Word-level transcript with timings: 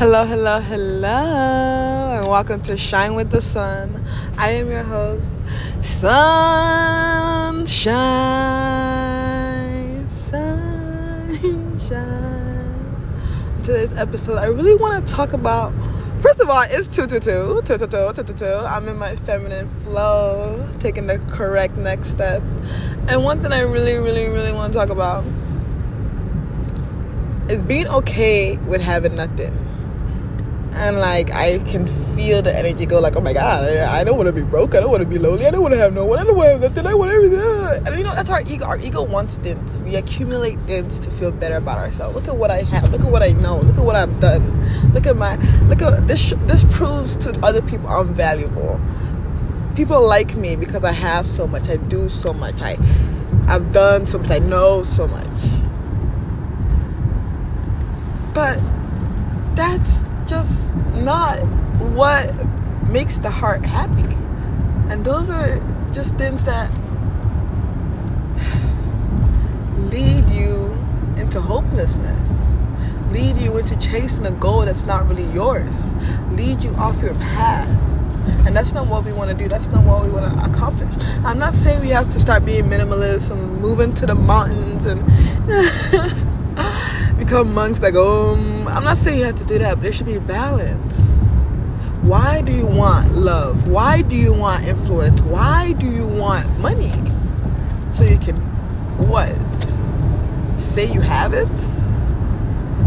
Hello, 0.00 0.24
hello, 0.24 0.60
hello, 0.60 2.16
and 2.16 2.26
welcome 2.26 2.62
to 2.62 2.78
Shine 2.78 3.14
with 3.14 3.30
the 3.30 3.42
Sun. 3.42 4.02
I 4.38 4.52
am 4.52 4.70
your 4.70 4.82
host, 4.82 5.36
Sunshine, 5.82 6.88
Sunshine. 10.20 11.52
Today's 13.62 13.92
episode, 13.92 14.38
I 14.38 14.46
really 14.46 14.74
want 14.74 15.06
to 15.06 15.14
talk 15.14 15.34
about. 15.34 15.74
First 16.22 16.40
of 16.40 16.48
all, 16.48 16.62
it's 16.62 16.86
222, 16.86 17.60
222, 17.66 17.90
222. 17.90 18.46
I'm 18.66 18.88
in 18.88 18.96
my 18.96 19.16
feminine 19.16 19.68
flow, 19.84 20.66
taking 20.78 21.08
the 21.08 21.18
correct 21.28 21.76
next 21.76 22.08
step. 22.08 22.42
And 23.08 23.22
one 23.22 23.42
thing 23.42 23.52
I 23.52 23.60
really, 23.60 23.96
really, 23.96 24.30
really 24.30 24.54
want 24.54 24.72
to 24.72 24.78
talk 24.78 24.88
about 24.88 25.26
is 27.50 27.62
being 27.62 27.86
okay 27.88 28.56
with 28.56 28.80
having 28.80 29.14
nothing 29.14 29.69
and 30.80 30.96
like 30.98 31.30
I 31.30 31.58
can 31.58 31.86
feel 32.16 32.40
the 32.40 32.56
energy 32.56 32.86
go 32.86 33.00
like, 33.00 33.14
oh 33.14 33.20
my 33.20 33.34
god, 33.34 33.64
I, 33.64 34.00
I 34.00 34.02
don't 34.02 34.16
want 34.16 34.28
to 34.28 34.32
be 34.32 34.42
broke, 34.42 34.74
I 34.74 34.80
don't 34.80 34.90
want 34.90 35.02
to 35.02 35.08
be 35.08 35.18
lonely, 35.18 35.46
I 35.46 35.50
don't 35.50 35.60
want 35.60 35.74
to 35.74 35.78
have 35.78 35.92
no 35.92 36.06
one, 36.06 36.18
I 36.18 36.24
don't 36.24 36.34
want 36.34 36.46
to 36.46 36.52
have 36.52 36.60
nothing, 36.62 36.86
I 36.86 36.94
want 36.94 37.12
everything. 37.12 37.38
And 37.86 37.98
you 37.98 38.02
know 38.02 38.14
that's 38.14 38.30
our 38.30 38.40
ego. 38.42 38.64
Our 38.64 38.78
ego 38.78 39.02
wants 39.02 39.36
things. 39.36 39.78
We 39.80 39.96
accumulate 39.96 40.58
things 40.60 40.98
to 41.00 41.10
feel 41.10 41.32
better 41.32 41.56
about 41.56 41.78
ourselves. 41.78 42.14
Look 42.16 42.28
at 42.28 42.36
what 42.36 42.50
I 42.50 42.62
have. 42.62 42.90
Look 42.90 43.02
at 43.02 43.10
what 43.10 43.22
I 43.22 43.32
know. 43.32 43.58
Look 43.58 43.76
at 43.76 43.84
what 43.84 43.94
I've 43.94 44.20
done. 44.20 44.92
Look 44.94 45.06
at 45.06 45.16
my. 45.16 45.36
Look 45.68 45.82
at 45.82 46.08
this. 46.08 46.32
This 46.46 46.64
proves 46.70 47.16
to 47.18 47.38
other 47.44 47.60
people 47.62 47.88
I'm 47.88 48.14
valuable. 48.14 48.80
People 49.76 50.06
like 50.06 50.34
me 50.34 50.56
because 50.56 50.82
I 50.82 50.92
have 50.92 51.26
so 51.26 51.46
much. 51.46 51.68
I 51.68 51.76
do 51.76 52.08
so 52.08 52.32
much. 52.32 52.62
I, 52.62 52.76
I've 53.46 53.72
done 53.72 54.06
so 54.06 54.18
much. 54.18 54.30
I 54.30 54.38
know 54.38 54.82
so 54.82 55.06
much. 55.06 55.60
But 58.34 58.58
that's 59.54 60.04
just 60.30 60.76
not 60.94 61.38
what 61.94 62.32
makes 62.88 63.18
the 63.18 63.30
heart 63.30 63.66
happy. 63.66 64.14
And 64.88 65.04
those 65.04 65.28
are 65.28 65.58
just 65.92 66.14
things 66.14 66.44
that 66.44 66.70
lead 69.90 70.24
you 70.28 70.72
into 71.16 71.40
hopelessness, 71.40 72.30
lead 73.10 73.38
you 73.38 73.58
into 73.58 73.76
chasing 73.76 74.24
a 74.24 74.30
goal 74.30 74.64
that's 74.64 74.86
not 74.86 75.08
really 75.08 75.26
yours, 75.32 75.94
lead 76.30 76.62
you 76.62 76.72
off 76.76 77.02
your 77.02 77.14
path. 77.14 77.68
And 78.46 78.54
that's 78.54 78.72
not 78.72 78.86
what 78.86 79.04
we 79.04 79.12
want 79.12 79.30
to 79.30 79.36
do. 79.36 79.48
That's 79.48 79.66
not 79.68 79.84
what 79.84 80.04
we 80.04 80.10
want 80.10 80.32
to 80.32 80.44
accomplish. 80.48 80.92
I'm 81.24 81.38
not 81.38 81.54
saying 81.56 81.80
we 81.80 81.88
have 81.88 82.08
to 82.10 82.20
start 82.20 82.44
being 82.44 82.64
minimalist 82.64 83.32
and 83.32 83.60
move 83.60 83.80
into 83.80 84.06
the 84.06 84.14
mountains 84.14 84.86
and 84.86 85.00
become 87.30 87.54
monks 87.54 87.78
that 87.78 87.92
go, 87.92 88.32
um, 88.32 88.66
I'm 88.66 88.82
not 88.82 88.96
saying 88.96 89.20
you 89.20 89.24
have 89.24 89.36
to 89.36 89.44
do 89.44 89.56
that, 89.60 89.76
but 89.76 89.84
there 89.84 89.92
should 89.92 90.06
be 90.06 90.18
balance. 90.18 91.22
Why 92.02 92.42
do 92.42 92.50
you 92.50 92.66
want 92.66 93.12
love? 93.12 93.68
Why 93.68 94.02
do 94.02 94.16
you 94.16 94.32
want 94.32 94.64
influence? 94.64 95.20
Why 95.20 95.74
do 95.74 95.86
you 95.86 96.08
want 96.08 96.58
money? 96.58 96.92
So 97.92 98.02
you 98.02 98.18
can 98.18 98.34
what? 99.06 99.30
Say 100.60 100.92
you 100.92 101.00
have 101.02 101.32
it? 101.32 101.56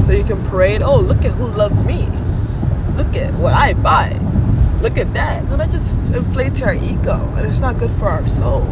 So 0.02 0.12
you 0.12 0.26
can 0.26 0.44
parade, 0.44 0.84
oh, 0.84 1.00
look 1.00 1.24
at 1.24 1.32
who 1.32 1.48
loves 1.48 1.82
me. 1.86 2.02
Look 2.98 3.16
at 3.16 3.34
what 3.36 3.54
I 3.54 3.76
buy. 3.76 4.12
Look 4.82 4.98
at 4.98 5.14
that. 5.14 5.46
No, 5.46 5.56
that 5.56 5.72
just 5.72 5.94
inflates 5.94 6.62
our 6.62 6.74
ego 6.74 7.16
and 7.38 7.48
it's 7.48 7.62
not 7.62 7.78
good 7.78 7.92
for 7.92 8.10
our 8.10 8.28
soul 8.28 8.64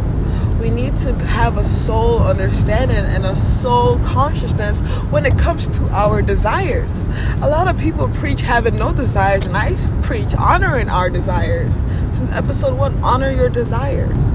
we 0.62 0.70
need 0.70 0.96
to 0.96 1.12
have 1.26 1.58
a 1.58 1.66
soul 1.66 2.20
understanding 2.20 2.96
and 2.96 3.26
a 3.26 3.36
soul 3.36 3.98
consciousness 4.00 4.80
when 5.10 5.26
it 5.26 5.38
comes 5.38 5.68
to 5.68 5.84
our 5.90 6.22
desires. 6.22 6.96
A 7.42 7.50
lot 7.50 7.68
of 7.68 7.80
people 7.80 8.08
preach 8.10 8.42
having 8.42 8.76
no 8.76 8.94
desires, 8.94 9.44
and 9.46 9.58
I 9.58 9.76
preach 10.04 10.36
honoring 10.36 10.88
our 10.88 11.10
desires. 11.10 11.78
Since 12.12 12.32
episode 12.32 12.78
one, 12.78 12.96
honor 13.04 13.32
your 13.32 13.50
desires. 13.50 14.28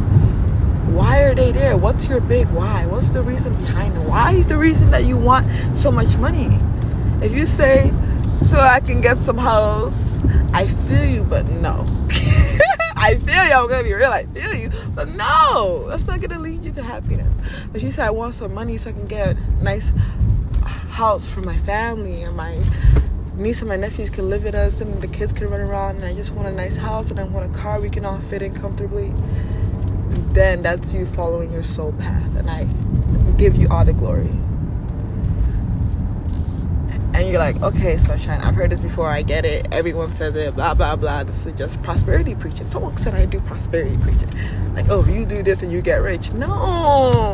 Why 0.92 1.22
are 1.22 1.34
they 1.34 1.52
there? 1.52 1.76
What's 1.76 2.08
your 2.08 2.20
big 2.20 2.48
why? 2.48 2.86
What's 2.86 3.10
the 3.10 3.22
reason 3.22 3.54
behind 3.54 3.94
it? 3.94 4.00
Why 4.00 4.32
is 4.32 4.46
the 4.46 4.58
reason 4.58 4.90
that 4.90 5.04
you 5.04 5.16
want 5.16 5.46
so 5.76 5.92
much 5.92 6.16
money? 6.16 6.50
If 7.24 7.32
you 7.32 7.46
say, 7.46 7.92
so 8.46 8.58
I 8.58 8.80
can 8.80 9.00
get 9.00 9.18
some 9.18 9.38
house, 9.38 10.20
I 10.52 10.66
feel 10.66 11.04
you, 11.04 11.22
but 11.22 11.48
no. 11.48 11.86
I 13.06 13.14
feel 13.18 13.44
you. 13.44 13.52
I'm 13.52 13.68
gonna 13.68 13.84
be 13.84 13.94
real. 13.94 14.10
I 14.10 14.26
feel 14.26 14.52
you, 14.52 14.68
but 14.92 15.08
no, 15.10 15.86
that's 15.88 16.08
not 16.08 16.20
gonna 16.20 16.40
lead 16.40 16.64
you 16.64 16.72
to 16.72 16.82
happiness. 16.82 17.68
But 17.70 17.80
you 17.80 17.92
said, 17.92 18.04
I 18.04 18.10
want 18.10 18.34
some 18.34 18.52
money 18.52 18.76
so 18.78 18.90
I 18.90 18.94
can 18.94 19.06
get 19.06 19.36
a 19.36 19.62
nice 19.62 19.92
house 20.64 21.32
for 21.32 21.40
my 21.40 21.56
family 21.58 22.22
and 22.22 22.36
my 22.36 22.60
niece 23.36 23.60
and 23.60 23.68
my 23.68 23.76
nephews 23.76 24.10
can 24.10 24.28
live 24.28 24.42
with 24.42 24.56
us 24.56 24.80
and 24.80 25.00
the 25.00 25.06
kids 25.06 25.32
can 25.32 25.48
run 25.48 25.60
around 25.60 25.96
and 25.96 26.04
I 26.04 26.14
just 26.14 26.32
want 26.32 26.48
a 26.48 26.50
nice 26.50 26.74
house 26.74 27.12
and 27.12 27.20
I 27.20 27.24
want 27.24 27.46
a 27.46 27.56
car 27.56 27.80
we 27.80 27.90
can 27.90 28.04
all 28.04 28.18
fit 28.18 28.42
in 28.42 28.52
comfortably, 28.52 29.12
then 30.32 30.60
that's 30.60 30.92
you 30.92 31.06
following 31.06 31.52
your 31.52 31.62
soul 31.62 31.92
path 31.92 32.36
and 32.36 32.50
I 32.50 32.64
give 33.36 33.54
you 33.54 33.68
all 33.70 33.84
the 33.84 33.92
glory 33.92 34.32
and 37.16 37.30
you're 37.30 37.38
like, 37.38 37.60
okay, 37.62 37.96
sunshine, 37.96 38.42
I've 38.42 38.54
heard 38.54 38.70
this 38.70 38.82
before, 38.82 39.08
I 39.08 39.22
get 39.22 39.46
it. 39.46 39.66
Everyone 39.72 40.12
says 40.12 40.36
it, 40.36 40.54
blah, 40.54 40.74
blah, 40.74 40.96
blah. 40.96 41.24
This 41.24 41.46
is 41.46 41.54
just 41.54 41.82
prosperity 41.82 42.34
preaching. 42.34 42.66
Someone 42.66 42.94
said 42.94 43.14
I 43.14 43.24
do 43.24 43.40
prosperity 43.40 43.96
preaching. 44.02 44.28
Like, 44.74 44.84
oh, 44.90 45.02
you 45.06 45.24
do 45.24 45.42
this 45.42 45.62
and 45.62 45.72
you 45.72 45.80
get 45.80 46.02
rich. 46.02 46.34
No, 46.34 46.48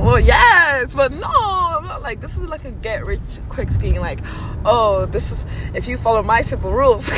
well, 0.04 0.20
yes, 0.20 0.94
but 0.94 1.10
no, 1.10 1.26
I'm 1.26 1.84
not 1.84 2.00
like, 2.00 2.20
this 2.20 2.38
is 2.38 2.48
like 2.48 2.64
a 2.64 2.70
get 2.70 3.04
rich 3.04 3.40
quick 3.48 3.70
scheme. 3.70 3.96
Like, 3.96 4.20
oh, 4.64 5.06
this 5.06 5.32
is, 5.32 5.44
if 5.74 5.88
you 5.88 5.98
follow 5.98 6.22
my 6.22 6.42
simple 6.42 6.70
rules, 6.70 7.10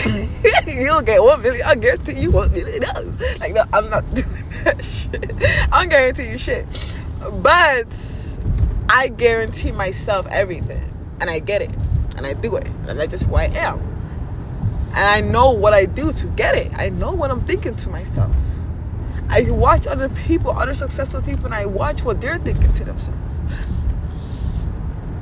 you'll 0.66 1.02
get 1.02 1.22
one 1.22 1.42
million. 1.42 1.66
I 1.66 1.74
guarantee 1.74 2.18
you 2.18 2.30
one 2.30 2.50
million 2.50 2.80
dollars. 2.80 3.40
Like, 3.40 3.52
no, 3.52 3.64
I'm 3.74 3.90
not 3.90 4.02
doing 4.14 4.26
that 4.64 4.82
shit. 4.82 5.68
I'm 5.70 5.90
guarantee 5.90 6.30
you 6.30 6.38
shit. 6.38 6.66
But 7.42 7.94
I 8.88 9.08
guarantee 9.08 9.72
myself 9.72 10.26
everything. 10.30 10.90
And 11.20 11.30
I 11.30 11.38
get 11.38 11.62
it 11.62 11.70
and 12.16 12.26
I 12.26 12.32
do 12.34 12.56
it. 12.56 12.66
And 12.86 12.98
that's 12.98 13.10
just 13.10 13.26
who 13.26 13.34
I 13.34 13.44
am. 13.44 13.80
And 14.88 14.98
I 14.98 15.20
know 15.20 15.50
what 15.50 15.74
I 15.74 15.86
do 15.86 16.12
to 16.12 16.26
get 16.28 16.54
it. 16.54 16.72
I 16.76 16.88
know 16.88 17.12
what 17.12 17.30
I'm 17.30 17.40
thinking 17.40 17.74
to 17.76 17.90
myself. 17.90 18.34
I 19.28 19.50
watch 19.50 19.86
other 19.86 20.08
people, 20.08 20.52
other 20.52 20.74
successful 20.74 21.22
people, 21.22 21.46
and 21.46 21.54
I 21.54 21.66
watch 21.66 22.04
what 22.04 22.20
they're 22.20 22.38
thinking 22.38 22.72
to 22.74 22.84
themselves. 22.84 23.38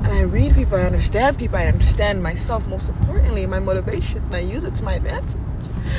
And 0.03 0.09
I 0.09 0.23
read 0.23 0.55
people, 0.55 0.77
I 0.77 0.83
understand 0.83 1.39
people, 1.39 1.57
I 1.57 1.67
understand 1.67 2.23
myself, 2.23 2.69
most 2.69 2.89
importantly, 2.89 3.47
my 3.47 3.61
motivation, 3.61 4.19
and 4.19 4.35
I 4.35 4.41
use 4.41 4.65
it 4.65 4.75
to 4.75 4.85
my 4.85 4.95
advantage. 4.95 5.41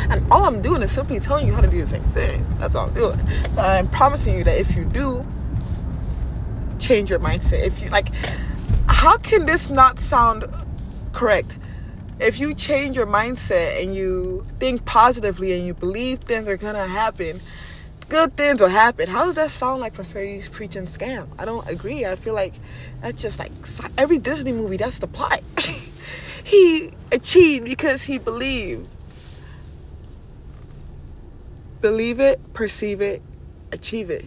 And 0.09 0.31
all 0.31 0.43
I'm 0.43 0.61
doing 0.61 0.83
is 0.83 0.91
simply 0.91 1.19
telling 1.19 1.47
you 1.47 1.53
how 1.53 1.61
to 1.61 1.67
do 1.67 1.79
the 1.79 1.87
same 1.87 2.03
thing. 2.03 2.45
That's 2.59 2.75
all 2.75 2.87
I'm 2.87 2.93
doing. 2.93 3.19
But 3.55 3.65
I'm 3.65 3.87
promising 3.87 4.37
you 4.37 4.43
that 4.43 4.59
if 4.59 4.75
you 4.75 4.85
do 4.85 5.25
change 6.77 7.09
your 7.09 7.19
mindset, 7.19 7.65
if 7.65 7.81
you 7.81 7.89
like, 7.89 8.09
how 8.87 9.17
can 9.17 9.45
this 9.45 9.69
not 9.69 9.99
sound 9.99 10.45
correct. 11.13 11.57
If 12.19 12.39
you 12.39 12.53
change 12.53 12.95
your 12.95 13.07
mindset 13.07 13.81
and 13.81 13.95
you 13.95 14.45
think 14.59 14.85
positively 14.85 15.53
and 15.53 15.65
you 15.65 15.73
believe 15.73 16.19
things 16.19 16.47
are 16.47 16.57
gonna 16.57 16.85
happen, 16.85 17.39
good 18.09 18.35
things 18.35 18.61
will 18.61 18.69
happen. 18.69 19.07
How 19.09 19.25
does 19.25 19.35
that 19.35 19.51
sound 19.51 19.81
like 19.81 19.93
prosperity 19.93 20.47
preaching 20.51 20.85
scam? 20.85 21.27
I 21.39 21.45
don't 21.45 21.67
agree. 21.69 22.05
I 22.05 22.15
feel 22.15 22.33
like 22.33 22.53
that's 23.01 23.21
just 23.21 23.39
like 23.39 23.51
every 23.97 24.19
Disney 24.19 24.51
movie. 24.51 24.77
That's 24.77 24.99
the 24.99 25.07
plot. 25.07 25.41
he 26.43 26.91
achieved 27.11 27.65
because 27.65 28.03
he 28.03 28.19
believed. 28.19 28.87
Believe 31.81 32.19
it, 32.19 32.39
perceive 32.53 33.01
it, 33.01 33.21
achieve 33.71 34.09
it. 34.09 34.25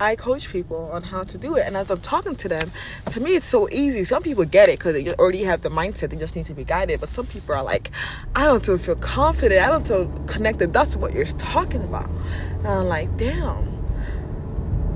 I 0.00 0.16
coach 0.16 0.50
people 0.50 0.90
on 0.92 1.04
how 1.04 1.24
to 1.24 1.38
do 1.38 1.56
it. 1.56 1.66
And 1.66 1.76
as 1.76 1.90
I'm 1.90 2.00
talking 2.00 2.36
to 2.36 2.48
them, 2.48 2.70
to 3.10 3.20
me, 3.20 3.36
it's 3.36 3.46
so 3.48 3.68
easy. 3.70 4.04
Some 4.04 4.22
people 4.22 4.44
get 4.46 4.68
it 4.68 4.78
because 4.78 4.94
they 4.94 5.14
already 5.14 5.44
have 5.44 5.62
the 5.62 5.70
mindset, 5.70 6.10
they 6.10 6.16
just 6.16 6.36
need 6.36 6.46
to 6.46 6.54
be 6.54 6.64
guided. 6.64 7.00
But 7.00 7.10
some 7.10 7.26
people 7.26 7.54
are 7.54 7.64
like, 7.64 7.90
I 8.36 8.46
don't 8.46 8.64
feel 8.64 8.96
confident. 8.96 9.62
I 9.62 9.68
don't 9.70 9.86
feel 9.86 10.06
connected. 10.26 10.72
That's 10.72 10.96
what 10.96 11.14
you're 11.14 11.26
talking 11.26 11.82
about. 11.82 12.10
And 12.58 12.68
I'm 12.68 12.88
like, 12.88 13.16
damn. 13.18 13.68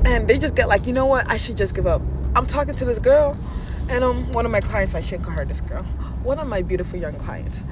And 0.06 0.28
they 0.28 0.38
just 0.38 0.56
get 0.56 0.68
like, 0.68 0.86
you 0.86 0.94
know 0.94 1.06
what? 1.06 1.30
I 1.30 1.36
should 1.38 1.56
just 1.56 1.74
give 1.74 1.86
up. 1.86 2.02
I'm 2.36 2.46
talking 2.46 2.74
to 2.76 2.84
this 2.86 2.98
girl 2.98 3.36
And 3.88 4.04
um, 4.04 4.32
one 4.32 4.46
of 4.46 4.52
my 4.52 4.60
clients, 4.60 4.94
I 4.96 5.02
shouldn't 5.02 5.24
call 5.24 5.34
her 5.34 5.44
this 5.46 5.60
girl. 5.62 5.84
One 6.24 6.38
of 6.40 6.48
my 6.48 6.62
beautiful 6.62 6.98
young 6.98 7.14
clients, 7.16 7.62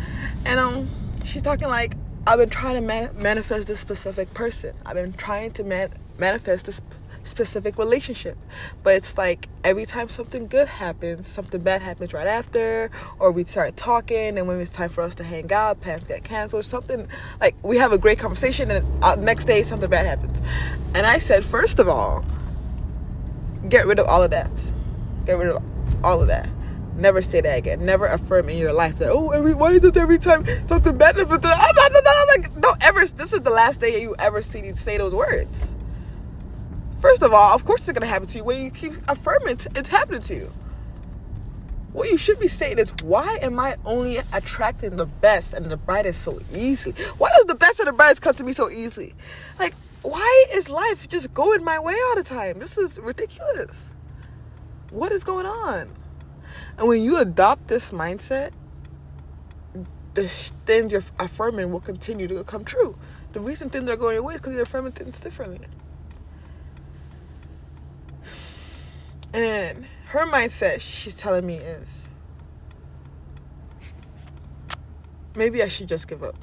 and 0.46 0.60
um, 0.60 0.88
she's 1.24 1.42
talking 1.42 1.68
like 1.68 1.96
I've 2.26 2.38
been 2.38 2.50
trying 2.50 2.76
to 2.76 2.82
man- 2.82 3.10
manifest 3.18 3.68
this 3.68 3.80
specific 3.80 4.34
person. 4.34 4.74
I've 4.86 4.94
been 4.94 5.14
trying 5.14 5.52
to 5.52 5.64
man- 5.64 5.94
manifest 6.18 6.66
this 6.66 6.80
specific 7.24 7.78
relationship. 7.78 8.36
But 8.82 8.96
it's 8.96 9.16
like 9.16 9.48
every 9.64 9.86
time 9.86 10.08
something 10.08 10.46
good 10.46 10.68
happens, 10.68 11.26
something 11.26 11.60
bad 11.60 11.82
happens 11.82 12.12
right 12.12 12.26
after, 12.26 12.90
or 13.18 13.32
we 13.32 13.44
start 13.44 13.76
talking, 13.76 14.38
and 14.38 14.46
when 14.46 14.60
it's 14.60 14.72
time 14.72 14.90
for 14.90 15.02
us 15.02 15.14
to 15.16 15.24
hang 15.24 15.52
out, 15.52 15.80
plans 15.80 16.08
get 16.08 16.24
canceled, 16.24 16.64
something 16.64 17.08
like 17.40 17.54
we 17.62 17.76
have 17.78 17.92
a 17.92 17.98
great 17.98 18.18
conversation, 18.18 18.70
and 18.70 19.04
uh, 19.04 19.14
next 19.16 19.44
day 19.44 19.62
something 19.62 19.90
bad 19.90 20.06
happens. 20.06 20.40
And 20.94 21.06
I 21.06 21.18
said, 21.18 21.44
first 21.44 21.78
of 21.78 21.88
all, 21.88 22.24
get 23.68 23.86
rid 23.86 23.98
of 23.98 24.06
all 24.06 24.22
of 24.22 24.30
that. 24.30 24.50
Get 25.26 25.38
rid 25.38 25.48
of 25.48 25.62
all 26.04 26.20
of 26.20 26.28
that. 26.28 26.48
Never 26.96 27.22
say 27.22 27.40
that 27.40 27.58
again. 27.58 27.84
Never 27.84 28.06
affirm 28.06 28.48
in 28.48 28.58
your 28.58 28.72
life 28.72 28.96
that 28.98 29.08
oh 29.08 29.30
every 29.30 29.54
why 29.54 29.76
every 29.76 30.18
time 30.18 30.44
something 30.66 30.96
bad 30.98 31.16
happens? 31.16 31.42
Like 31.42 32.60
don't 32.60 32.84
ever. 32.84 33.06
This 33.06 33.32
is 33.32 33.40
the 33.40 33.50
last 33.50 33.80
day 33.80 34.00
you 34.02 34.14
ever 34.18 34.42
see 34.42 34.74
say 34.74 34.98
those 34.98 35.14
words. 35.14 35.74
First 37.02 37.24
of 37.24 37.34
all, 37.34 37.52
of 37.52 37.64
course 37.64 37.88
it's 37.88 37.98
gonna 37.98 38.06
happen 38.06 38.28
to 38.28 38.38
you 38.38 38.44
when 38.44 38.62
you 38.62 38.70
keep 38.70 38.92
affirming 39.08 39.56
it's 39.74 39.88
happening 39.88 40.22
to 40.22 40.34
you. 40.36 40.52
What 41.92 42.08
you 42.08 42.16
should 42.16 42.38
be 42.38 42.46
saying 42.46 42.78
is, 42.78 42.94
why 43.02 43.40
am 43.42 43.58
I 43.58 43.74
only 43.84 44.18
attracting 44.32 44.96
the 44.96 45.06
best 45.06 45.52
and 45.52 45.66
the 45.66 45.76
brightest 45.76 46.22
so 46.22 46.38
easily? 46.54 46.94
Why 47.18 47.30
does 47.36 47.46
the 47.46 47.56
best 47.56 47.80
and 47.80 47.88
the 47.88 47.92
brightest 47.92 48.22
come 48.22 48.34
to 48.34 48.44
me 48.44 48.52
so 48.52 48.70
easily? 48.70 49.14
Like, 49.58 49.74
why 50.02 50.46
is 50.54 50.70
life 50.70 51.08
just 51.08 51.34
going 51.34 51.64
my 51.64 51.80
way 51.80 51.96
all 52.08 52.14
the 52.14 52.22
time? 52.22 52.60
This 52.60 52.78
is 52.78 53.00
ridiculous. 53.00 53.96
What 54.90 55.10
is 55.10 55.24
going 55.24 55.46
on? 55.46 55.90
And 56.78 56.86
when 56.86 57.02
you 57.02 57.18
adopt 57.18 57.66
this 57.66 57.90
mindset, 57.90 58.52
the 60.14 60.28
things 60.28 60.92
you're 60.92 61.02
affirming 61.18 61.72
will 61.72 61.80
continue 61.80 62.28
to 62.28 62.44
come 62.44 62.64
true. 62.64 62.96
The 63.32 63.40
reason 63.40 63.70
things 63.70 63.90
are 63.90 63.96
going 63.96 64.14
your 64.14 64.22
way 64.22 64.34
is 64.34 64.40
because 64.40 64.54
you're 64.54 64.62
affirming 64.62 64.92
things 64.92 65.18
differently. 65.18 65.66
And 69.34 69.86
her 70.08 70.26
mindset, 70.26 70.80
she's 70.80 71.14
telling 71.14 71.46
me, 71.46 71.56
is 71.56 72.08
maybe 75.36 75.62
I 75.62 75.68
should 75.68 75.88
just 75.88 76.08
give 76.08 76.22
up. 76.22 76.36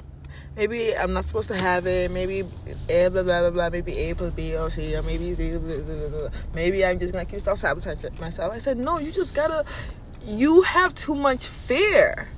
Maybe 0.56 0.96
I'm 0.96 1.12
not 1.12 1.24
supposed 1.24 1.48
to 1.48 1.56
have 1.56 1.86
it. 1.86 2.10
Maybe 2.10 2.40
A 2.88 3.08
blah 3.08 3.22
blah 3.22 3.40
blah 3.40 3.50
blah. 3.50 3.70
Maybe 3.70 3.96
A 3.96 4.14
plus 4.14 4.32
B 4.32 4.56
or 4.56 4.68
C 4.70 4.96
or 4.96 5.02
maybe 5.02 5.34
blah, 5.34 5.58
blah, 5.58 5.76
blah, 5.78 6.08
blah. 6.08 6.28
maybe 6.54 6.84
I'm 6.84 6.98
just 6.98 7.12
gonna 7.12 7.24
keep 7.24 7.40
self 7.40 7.60
sabotaging 7.60 8.16
myself. 8.20 8.52
I 8.52 8.58
said 8.58 8.76
no. 8.76 8.98
You 8.98 9.12
just 9.12 9.34
gotta 9.34 9.64
you 10.26 10.62
have 10.62 10.94
too 10.94 11.14
much 11.14 11.46
fear 11.46 12.28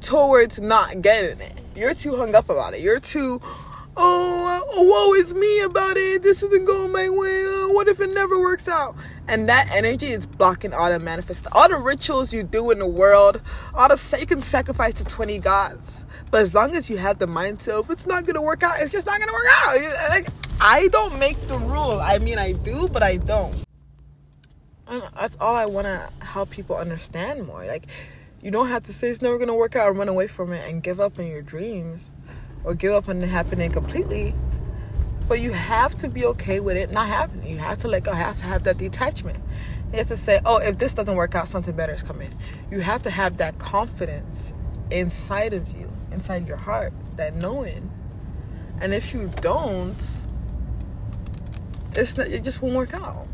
towards 0.00 0.60
not 0.60 1.02
getting 1.02 1.40
it. 1.40 1.58
You're 1.74 1.94
too 1.94 2.16
hung 2.16 2.34
up 2.34 2.48
about 2.48 2.74
it. 2.74 2.80
You're 2.80 3.00
too, 3.00 3.40
oh, 3.98 4.64
oh 4.72 4.82
woe 4.82 5.14
is 5.14 5.34
me 5.34 5.60
about 5.60 5.96
it. 5.96 6.22
This 6.22 6.42
isn't 6.42 6.64
going 6.64 6.92
my 6.92 7.10
way. 7.10 7.42
Oh, 7.44 7.72
what 7.72 7.88
if 7.88 8.00
it 8.00 8.14
never 8.14 8.38
works 8.38 8.68
out? 8.68 8.96
And 9.26 9.48
that 9.48 9.68
energy 9.70 10.06
is 10.06 10.24
blocking 10.26 10.72
all 10.72 10.90
the 10.90 10.98
manifest, 10.98 11.46
all 11.52 11.68
the 11.68 11.76
rituals 11.76 12.32
you 12.32 12.42
do 12.42 12.70
in 12.70 12.78
the 12.78 12.86
world, 12.86 13.42
all 13.74 13.88
the 13.88 14.26
can 14.26 14.40
sacrifice 14.40 14.94
to 14.94 15.04
20 15.04 15.38
gods. 15.40 16.04
But 16.30 16.40
as 16.42 16.54
long 16.54 16.74
as 16.74 16.88
you 16.88 16.96
have 16.96 17.18
the 17.18 17.26
mindset 17.26 17.78
of 17.80 17.90
it's 17.90 18.06
not 18.06 18.24
gonna 18.24 18.42
work 18.42 18.62
out, 18.62 18.80
it's 18.80 18.92
just 18.92 19.06
not 19.06 19.18
gonna 19.18 19.32
work 19.32 19.46
out. 19.58 20.08
Like 20.08 20.28
I 20.60 20.88
don't 20.88 21.18
make 21.18 21.38
the 21.48 21.58
rule. 21.58 22.00
I 22.00 22.18
mean 22.18 22.38
I 22.38 22.52
do, 22.52 22.88
but 22.88 23.02
I 23.02 23.16
don't 23.16 23.54
that's 25.14 25.36
all 25.40 25.54
I 25.54 25.66
want 25.66 25.86
to 25.86 26.08
help 26.24 26.50
people 26.50 26.76
understand 26.76 27.46
more. 27.46 27.66
Like, 27.66 27.86
you 28.42 28.50
don't 28.50 28.68
have 28.68 28.84
to 28.84 28.92
say 28.92 29.08
it's 29.08 29.22
never 29.22 29.36
going 29.36 29.48
to 29.48 29.54
work 29.54 29.76
out 29.76 29.88
and 29.88 29.98
run 29.98 30.08
away 30.08 30.28
from 30.28 30.52
it 30.52 30.68
and 30.68 30.82
give 30.82 31.00
up 31.00 31.18
on 31.18 31.26
your 31.26 31.42
dreams 31.42 32.12
or 32.64 32.74
give 32.74 32.92
up 32.92 33.08
on 33.08 33.22
it 33.22 33.28
happening 33.28 33.70
completely. 33.70 34.34
But 35.28 35.40
you 35.40 35.52
have 35.52 35.94
to 35.96 36.08
be 36.08 36.24
okay 36.26 36.60
with 36.60 36.76
it 36.76 36.90
not 36.90 37.06
happening. 37.06 37.50
You 37.50 37.58
have 37.58 37.78
to 37.78 37.88
let 37.88 38.04
go, 38.04 38.12
have 38.12 38.38
to 38.38 38.44
have 38.44 38.64
that 38.64 38.78
detachment. 38.78 39.38
You 39.92 39.98
have 39.98 40.08
to 40.08 40.16
say, 40.16 40.40
oh, 40.44 40.58
if 40.58 40.78
this 40.78 40.94
doesn't 40.94 41.16
work 41.16 41.34
out, 41.34 41.48
something 41.48 41.74
better 41.74 41.92
is 41.92 42.02
coming. 42.02 42.32
You 42.70 42.80
have 42.80 43.02
to 43.02 43.10
have 43.10 43.36
that 43.38 43.58
confidence 43.58 44.52
inside 44.90 45.52
of 45.52 45.68
you, 45.76 45.90
inside 46.12 46.46
your 46.46 46.56
heart, 46.56 46.92
that 47.16 47.34
knowing. 47.34 47.90
And 48.80 48.94
if 48.94 49.12
you 49.12 49.30
don't, 49.40 49.96
it's 51.94 52.16
not, 52.16 52.28
it 52.28 52.44
just 52.44 52.62
won't 52.62 52.74
work 52.74 52.94
out 52.94 53.26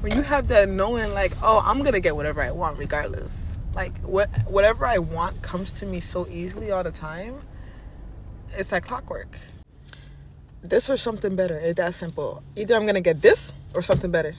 when 0.00 0.14
you 0.14 0.22
have 0.22 0.46
that 0.46 0.68
knowing 0.68 1.12
like 1.12 1.32
oh 1.42 1.60
i'm 1.66 1.82
gonna 1.82 1.98
get 2.00 2.14
whatever 2.14 2.40
i 2.40 2.50
want 2.50 2.78
regardless 2.78 3.56
like 3.74 3.96
what 3.98 4.28
whatever 4.46 4.86
i 4.86 4.98
want 4.98 5.40
comes 5.42 5.72
to 5.72 5.86
me 5.86 5.98
so 5.98 6.26
easily 6.30 6.70
all 6.70 6.84
the 6.84 6.90
time 6.90 7.36
it's 8.58 8.72
like 8.72 8.84
clockwork 8.84 9.38
this 10.62 10.90
or 10.90 10.96
something 10.96 11.36
better 11.36 11.58
it's 11.58 11.76
that 11.76 11.94
simple 11.94 12.42
either 12.56 12.74
i'm 12.74 12.84
gonna 12.84 13.00
get 13.00 13.22
this 13.22 13.52
or 13.72 13.80
something 13.80 14.10
better 14.10 14.34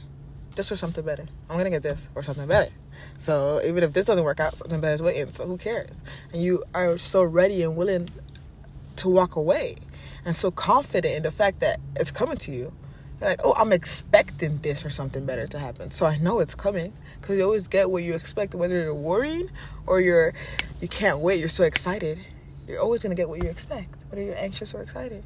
this 0.56 0.72
or 0.72 0.76
something 0.76 1.06
better 1.06 1.26
i'm 1.50 1.58
gonna 1.58 1.70
get 1.70 1.82
this 1.82 2.10
or 2.16 2.22
something 2.22 2.46
better 2.46 2.70
so 3.18 3.62
even 3.66 3.82
if 3.82 3.94
this 3.94 4.06
doesn't 4.06 4.26
work 4.26 4.42
out 4.42 4.54
something 4.54 4.82
better 4.82 4.94
is 4.94 5.02
waiting 5.02 5.32
so 5.32 5.46
who 5.46 5.58
cares 5.58 6.04
and 6.34 6.44
you 6.44 6.62
are 6.74 6.98
so 6.98 7.24
ready 7.24 7.64
and 7.64 7.78
willing 7.78 8.10
to 8.98 9.08
walk 9.08 9.38
away 9.38 9.76
and 10.26 10.36
so 10.36 10.52
confident 10.52 11.16
in 11.16 11.24
the 11.24 11.32
fact 11.32 11.62
that 11.62 11.80
it's 11.96 12.12
coming 12.12 12.38
to 12.38 12.52
you 12.52 12.74
like, 13.22 13.42
oh, 13.44 13.54
I'm 13.58 13.74
expecting 13.74 14.60
this 14.60 14.86
or 14.86 14.90
something 14.90 15.26
better 15.26 15.46
to 15.48 15.60
happen. 15.60 15.92
So 15.92 16.06
I 16.06 16.18
know 16.20 16.40
it's 16.40 16.56
coming 16.56 16.94
because 17.20 17.38
you 17.38 17.44
always 17.44 17.68
get 17.68 17.92
what 17.92 18.04
you 18.04 18.14
expect, 18.14 18.56
whether 18.56 18.82
you're 18.82 18.94
worrying 18.94 19.50
or 19.88 20.00
you're 20.00 20.34
you 20.82 20.88
can't 20.88 21.20
wait. 21.20 21.40
You're 21.40 21.50
so 21.50 21.64
excited. 21.64 22.20
You're 22.70 22.82
always 22.82 23.02
gonna 23.02 23.16
get 23.16 23.28
what 23.28 23.44
you 23.44 23.50
expect, 23.50 23.96
whether 24.10 24.22
you're 24.22 24.38
anxious 24.38 24.74
or 24.74 24.82
excited. 24.82 25.24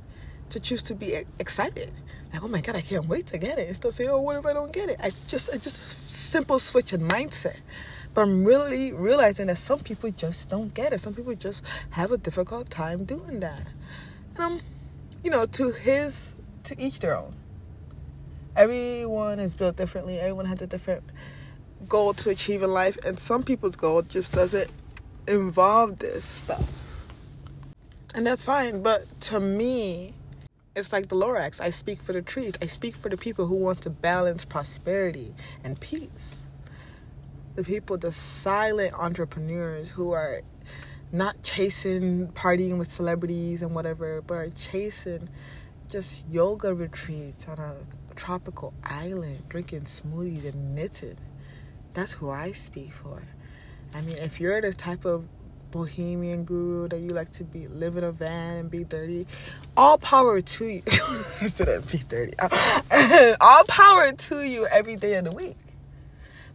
To 0.49 0.59
choose 0.59 0.81
to 0.83 0.95
be 0.95 1.15
excited, 1.39 1.91
like, 2.31 2.43
oh 2.43 2.47
my 2.47 2.61
god, 2.61 2.75
I 2.75 2.81
can't 2.81 3.07
wait 3.07 3.27
to 3.27 3.37
get 3.37 3.57
it. 3.57 3.67
Instead 3.67 3.87
of 3.87 3.95
saying, 3.95 4.09
oh, 4.09 4.21
what 4.21 4.35
if 4.37 4.45
I 4.45 4.53
don't 4.53 4.71
get 4.71 4.89
it? 4.89 4.97
I 5.01 5.11
just 5.27 5.49
it's 5.49 5.63
just 5.63 5.77
a 5.77 6.09
simple 6.09 6.59
switch 6.59 6.93
in 6.93 7.01
mindset. 7.07 7.59
But 8.13 8.21
I'm 8.21 8.45
really 8.45 8.91
realizing 8.91 9.47
that 9.47 9.57
some 9.57 9.79
people 9.79 10.11
just 10.11 10.49
don't 10.49 10.73
get 10.73 10.93
it. 10.93 10.99
Some 11.01 11.15
people 11.15 11.33
just 11.33 11.63
have 11.91 12.11
a 12.11 12.17
difficult 12.17 12.69
time 12.69 13.05
doing 13.05 13.39
that. 13.39 13.65
And 14.35 14.43
I'm, 14.43 14.61
you 15.23 15.31
know, 15.31 15.45
to 15.45 15.71
his, 15.71 16.33
to 16.65 16.79
each 16.79 16.99
their 16.99 17.17
own 17.17 17.35
everyone 18.55 19.39
is 19.39 19.53
built 19.53 19.75
differently 19.75 20.19
everyone 20.19 20.45
has 20.45 20.61
a 20.61 20.67
different 20.67 21.03
goal 21.87 22.13
to 22.13 22.29
achieve 22.29 22.61
in 22.61 22.71
life 22.71 22.97
and 23.03 23.17
some 23.19 23.43
people's 23.43 23.75
goal 23.75 24.01
just 24.03 24.31
doesn't 24.31 24.69
involve 25.27 25.97
this 25.97 26.23
stuff 26.23 26.82
and 28.13 28.25
that's 28.25 28.43
fine 28.45 28.81
but 28.81 29.19
to 29.19 29.39
me 29.39 30.13
it's 30.75 30.91
like 30.91 31.09
the 31.09 31.15
Lorax. 31.15 31.61
I 31.61 31.69
speak 31.69 32.01
for 32.01 32.13
the 32.13 32.21
trees. 32.23 32.53
I 32.59 32.65
speak 32.65 32.95
for 32.95 33.09
the 33.09 33.17
people 33.17 33.45
who 33.45 33.55
want 33.55 33.81
to 33.81 33.91
balance 33.91 34.43
prosperity 34.43 35.35
and 35.63 35.79
peace. 35.79 36.47
The 37.55 37.63
people, 37.63 37.97
the 37.97 38.11
silent 38.11 38.95
entrepreneurs 38.95 39.91
who 39.91 40.13
are 40.13 40.41
not 41.11 41.43
chasing 41.43 42.29
partying 42.29 42.79
with 42.79 42.89
celebrities 42.89 43.61
and 43.61 43.75
whatever, 43.75 44.23
but 44.23 44.33
are 44.33 44.49
chasing 44.49 45.29
just 45.87 46.27
yoga 46.27 46.73
retreats 46.73 47.47
on 47.47 47.59
a 47.59 47.75
tropical 48.15 48.73
island 48.83 49.43
drinking 49.49 49.81
smoothies 49.81 50.51
and 50.51 50.73
knitting. 50.73 51.17
That's 51.93 52.13
who 52.13 52.31
I 52.31 52.53
speak 52.53 52.93
for. 52.93 53.21
I 53.93 54.01
mean, 54.01 54.17
if 54.17 54.39
you're 54.39 54.59
the 54.59 54.73
type 54.73 55.05
of 55.05 55.27
bohemian 55.73 56.45
guru 56.45 56.87
that 56.87 56.99
you 56.99 57.09
like 57.09 57.31
to 57.31 57.43
be 57.43 57.67
live 57.67 57.97
in 57.97 58.03
a 58.03 58.11
van 58.11 58.57
and 58.57 58.71
be 58.71 58.83
dirty, 58.83 59.25
all 59.75 59.97
power 59.97 60.39
to 60.39 60.65
you. 60.65 60.83
Instead 61.41 61.67
of 61.67 61.91
be 61.91 61.97
dirty, 62.07 62.33
all 63.41 63.63
power 63.63 64.11
to 64.11 64.43
you 64.43 64.67
every 64.67 64.95
day 64.95 65.15
of 65.15 65.25
the 65.25 65.31
week. 65.31 65.57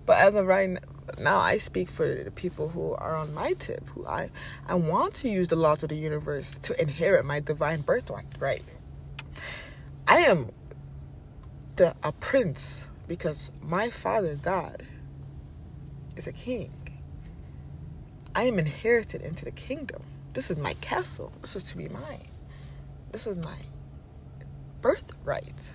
But 0.07 0.19
as 0.19 0.37
of 0.37 0.47
right 0.47 0.79
now, 1.19 1.39
I 1.39 1.59
speak 1.59 1.89
for 1.89 2.07
the 2.07 2.31
people 2.31 2.69
who 2.69 2.95
are 2.95 3.17
on 3.17 3.35
my 3.35 3.55
tip. 3.59 3.85
Who 3.91 4.07
I 4.07 4.31
I 4.69 4.77
want 4.77 5.15
to 5.15 5.29
use 5.29 5.49
the 5.49 5.57
laws 5.57 5.83
of 5.83 5.89
the 5.89 5.97
universe 5.97 6.59
to 6.61 6.81
inherit 6.81 7.25
my 7.25 7.41
divine 7.41 7.81
birthright. 7.81 8.27
Right. 8.39 8.63
I 10.07 10.19
am 10.21 10.51
the 11.75 11.93
a 12.05 12.13
prince 12.13 12.87
because 13.09 13.51
my 13.63 13.91
father 13.91 14.37
God 14.37 14.83
is 16.17 16.29
a 16.29 16.33
king. 16.33 16.71
I 18.39 18.43
am 18.43 18.61
inherited 18.61 19.23
into 19.23 19.45
the 19.45 19.51
kingdom. 19.51 20.01
This 20.33 20.49
is 20.49 20.59
my 20.59 20.75
castle. 20.75 21.33
This 21.41 21.57
is 21.57 21.65
to 21.65 21.77
be 21.77 21.89
mine. 21.89 22.29
This 23.11 23.27
is 23.27 23.37
my 23.37 23.57
birthright. 24.81 25.73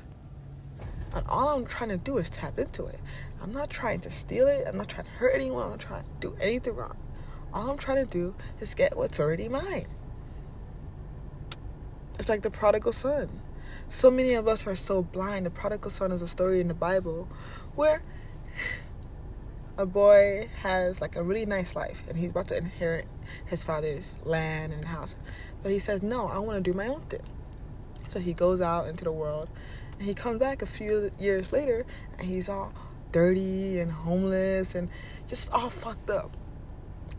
And 1.14 1.26
all 1.28 1.58
I'm 1.58 1.66
trying 1.66 1.90
to 1.90 1.98
do 1.98 2.18
is 2.20 2.30
tap 2.30 2.58
into 2.58 2.86
it. 2.86 3.02
I'm 3.42 3.52
not 3.52 3.70
trying 3.70 4.00
to 4.00 4.10
steal 4.10 4.48
it. 4.48 4.66
I'm 4.66 4.78
not 4.78 4.88
trying 4.88 5.08
to 5.08 5.12
hurt 5.12 5.34
anyone. 5.36 5.66
I'm 5.66 5.70
not 5.72 5.82
trying 5.82 6.04
to 6.04 6.10
do 6.22 6.38
anything 6.40 6.74
wrong. 6.74 6.96
All 7.54 7.70
I'm 7.70 7.78
trying 7.78 8.06
to 8.06 8.10
do 8.10 8.34
is 8.62 8.74
get 8.76 8.96
what's 8.96 9.20
already 9.20 9.50
mine. 9.50 9.88
It's 12.18 12.30
like 12.30 12.44
the 12.44 12.50
prodigal 12.50 12.94
son. 12.94 13.42
So 13.90 14.10
many 14.10 14.36
of 14.36 14.48
us 14.48 14.66
are 14.66 14.78
so 14.78 15.04
blind. 15.04 15.48
The 15.48 15.50
prodigal 15.50 15.92
son 15.92 16.14
is 16.14 16.22
a 16.22 16.30
story 16.30 16.62
in 16.62 16.70
the 16.70 16.74
Bible 16.74 17.28
where 17.76 18.04
a 19.78 19.86
boy 19.86 20.48
has 20.58 21.02
like 21.02 21.16
a 21.16 21.24
really 21.24 21.46
nice 21.46 21.76
life 21.76 22.08
and 22.08 22.18
he's 22.18 22.32
about 22.32 22.48
to 22.48 22.58
inherit 22.58 23.08
his 23.46 23.64
father's 23.64 24.16
land 24.26 24.74
and 24.74 24.86
house. 24.86 25.16
But 25.62 25.72
he 25.72 25.80
says, 25.80 26.04
No, 26.04 26.28
I 26.28 26.40
want 26.40 26.64
to 26.64 26.72
do 26.72 26.76
my 26.76 26.88
own 26.88 27.02
thing. 27.02 27.24
So 28.08 28.20
he 28.20 28.34
goes 28.34 28.62
out 28.62 28.88
into 28.88 29.04
the 29.04 29.12
world 29.12 29.50
and 29.98 30.08
he 30.08 30.14
comes 30.14 30.38
back 30.38 30.62
a 30.62 30.66
few 30.66 31.12
years 31.20 31.52
later 31.52 31.86
and 32.18 32.28
he's 32.28 32.50
all 32.50 32.74
dirty 33.12 33.80
and 33.80 33.92
homeless 33.92 34.76
and 34.76 34.90
just 35.28 35.52
all 35.52 35.70
fucked 35.70 36.10
up. 36.10 36.36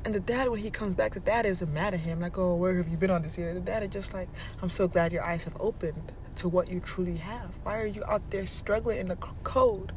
And 0.04 0.14
the 0.14 0.20
dad, 0.20 0.50
when 0.50 0.60
he 0.60 0.70
comes 0.70 0.94
back, 0.94 1.14
the 1.14 1.20
dad 1.20 1.46
isn't 1.46 1.72
mad 1.72 1.94
at 1.94 2.00
him, 2.00 2.20
like, 2.20 2.36
oh, 2.36 2.56
where 2.56 2.76
have 2.76 2.88
you 2.88 2.98
been 2.98 3.10
on 3.10 3.22
this 3.22 3.38
year? 3.38 3.54
The 3.54 3.60
dad 3.60 3.82
is 3.82 3.88
just 3.88 4.12
like, 4.12 4.28
I'm 4.60 4.68
so 4.68 4.86
glad 4.86 5.12
your 5.12 5.24
eyes 5.24 5.44
have 5.44 5.56
opened 5.58 6.12
to 6.36 6.48
what 6.50 6.68
you 6.68 6.80
truly 6.80 7.16
have. 7.16 7.58
Why 7.62 7.80
are 7.80 7.86
you 7.86 8.04
out 8.06 8.30
there 8.30 8.44
struggling 8.44 8.98
in 8.98 9.08
the 9.08 9.16
code 9.16 9.92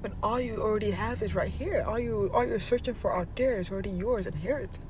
when 0.00 0.12
all 0.22 0.40
you 0.40 0.56
already 0.56 0.90
have 0.90 1.22
is 1.22 1.34
right 1.34 1.50
here? 1.50 1.84
All 1.86 1.98
you 1.98 2.30
all 2.32 2.46
you're 2.46 2.60
searching 2.60 2.94
for 2.94 3.14
out 3.14 3.34
there 3.36 3.58
is 3.58 3.70
already 3.70 3.90
yours, 3.90 4.26
inherited. 4.26 4.84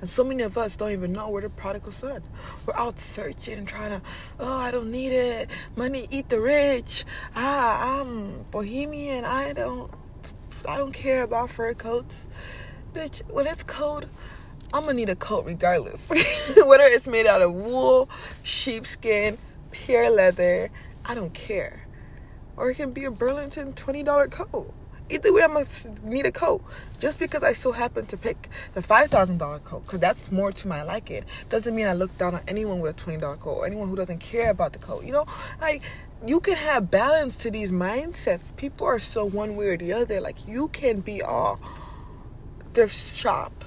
And 0.00 0.08
so 0.08 0.22
many 0.22 0.42
of 0.42 0.56
us 0.58 0.76
don't 0.76 0.92
even 0.92 1.12
know 1.12 1.30
we're 1.30 1.40
the 1.40 1.48
prodigal 1.50 1.92
son. 1.92 2.22
We're 2.66 2.76
out 2.76 2.98
searching 2.98 3.58
and 3.58 3.66
trying 3.66 3.90
to, 3.90 4.02
oh, 4.38 4.58
I 4.58 4.70
don't 4.70 4.90
need 4.90 5.12
it. 5.12 5.48
Money 5.76 6.06
eat 6.10 6.28
the 6.28 6.40
rich. 6.40 7.04
Ah, 7.34 8.00
I'm 8.00 8.44
bohemian. 8.50 9.24
I 9.24 9.54
don't, 9.54 9.90
I 10.68 10.76
don't 10.76 10.92
care 10.92 11.22
about 11.22 11.50
fur 11.50 11.74
coats 11.74 12.28
bitch, 12.92 13.22
when 13.30 13.46
it's 13.46 13.62
cold, 13.62 14.06
I'm 14.72 14.82
gonna 14.82 14.94
need 14.94 15.08
a 15.08 15.16
coat 15.16 15.46
regardless. 15.46 16.08
Whether 16.66 16.84
it's 16.84 17.08
made 17.08 17.26
out 17.26 17.42
of 17.42 17.54
wool, 17.54 18.08
sheepskin, 18.42 19.38
pure 19.70 20.10
leather, 20.10 20.70
I 21.04 21.14
don't 21.14 21.32
care. 21.32 21.86
Or 22.56 22.70
it 22.70 22.74
can 22.74 22.90
be 22.90 23.04
a 23.04 23.10
Burlington 23.10 23.72
$20 23.72 24.30
coat. 24.30 24.74
Either 25.08 25.32
way, 25.32 25.42
I 25.42 25.46
must 25.46 26.02
need 26.02 26.26
a 26.26 26.32
coat. 26.32 26.62
Just 26.98 27.18
because 27.18 27.42
I 27.42 27.52
so 27.52 27.72
happen 27.72 28.06
to 28.06 28.16
pick 28.16 28.48
the 28.74 28.80
$5,000 28.80 29.64
coat, 29.64 29.84
because 29.84 30.00
that's 30.00 30.30
more 30.30 30.52
to 30.52 30.68
my 30.68 30.82
liking, 30.82 31.24
doesn't 31.50 31.74
mean 31.74 31.86
I 31.86 31.92
look 31.92 32.16
down 32.18 32.34
on 32.34 32.40
anyone 32.48 32.80
with 32.80 32.96
a 32.96 33.10
$20 33.10 33.38
coat 33.40 33.54
or 33.58 33.66
anyone 33.66 33.88
who 33.88 33.96
doesn't 33.96 34.20
care 34.20 34.50
about 34.50 34.72
the 34.72 34.78
coat. 34.78 35.04
You 35.04 35.12
know, 35.12 35.26
like, 35.60 35.82
you 36.26 36.40
can 36.40 36.54
have 36.54 36.90
balance 36.90 37.36
to 37.38 37.50
these 37.50 37.72
mindsets. 37.72 38.56
People 38.56 38.86
are 38.86 38.98
so 38.98 39.24
one 39.24 39.56
way 39.56 39.66
or 39.66 39.76
the 39.76 39.92
other. 39.92 40.20
Like, 40.20 40.46
you 40.46 40.68
can 40.68 41.00
be 41.00 41.20
all 41.20 41.58
thrift 42.74 42.94
shop 42.94 43.64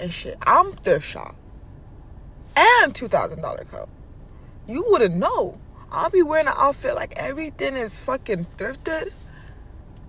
and 0.00 0.12
shit. 0.12 0.36
I'm 0.42 0.72
thrift 0.72 1.08
shop 1.08 1.36
and 2.56 2.94
two 2.94 3.08
thousand 3.08 3.40
dollar 3.40 3.64
coat. 3.64 3.88
You 4.66 4.84
wouldn't 4.88 5.14
know. 5.14 5.58
I'll 5.92 6.10
be 6.10 6.22
wearing 6.22 6.46
an 6.46 6.54
outfit 6.56 6.94
like 6.94 7.12
everything 7.16 7.76
is 7.76 8.00
fucking 8.00 8.46
thrifted. 8.56 9.12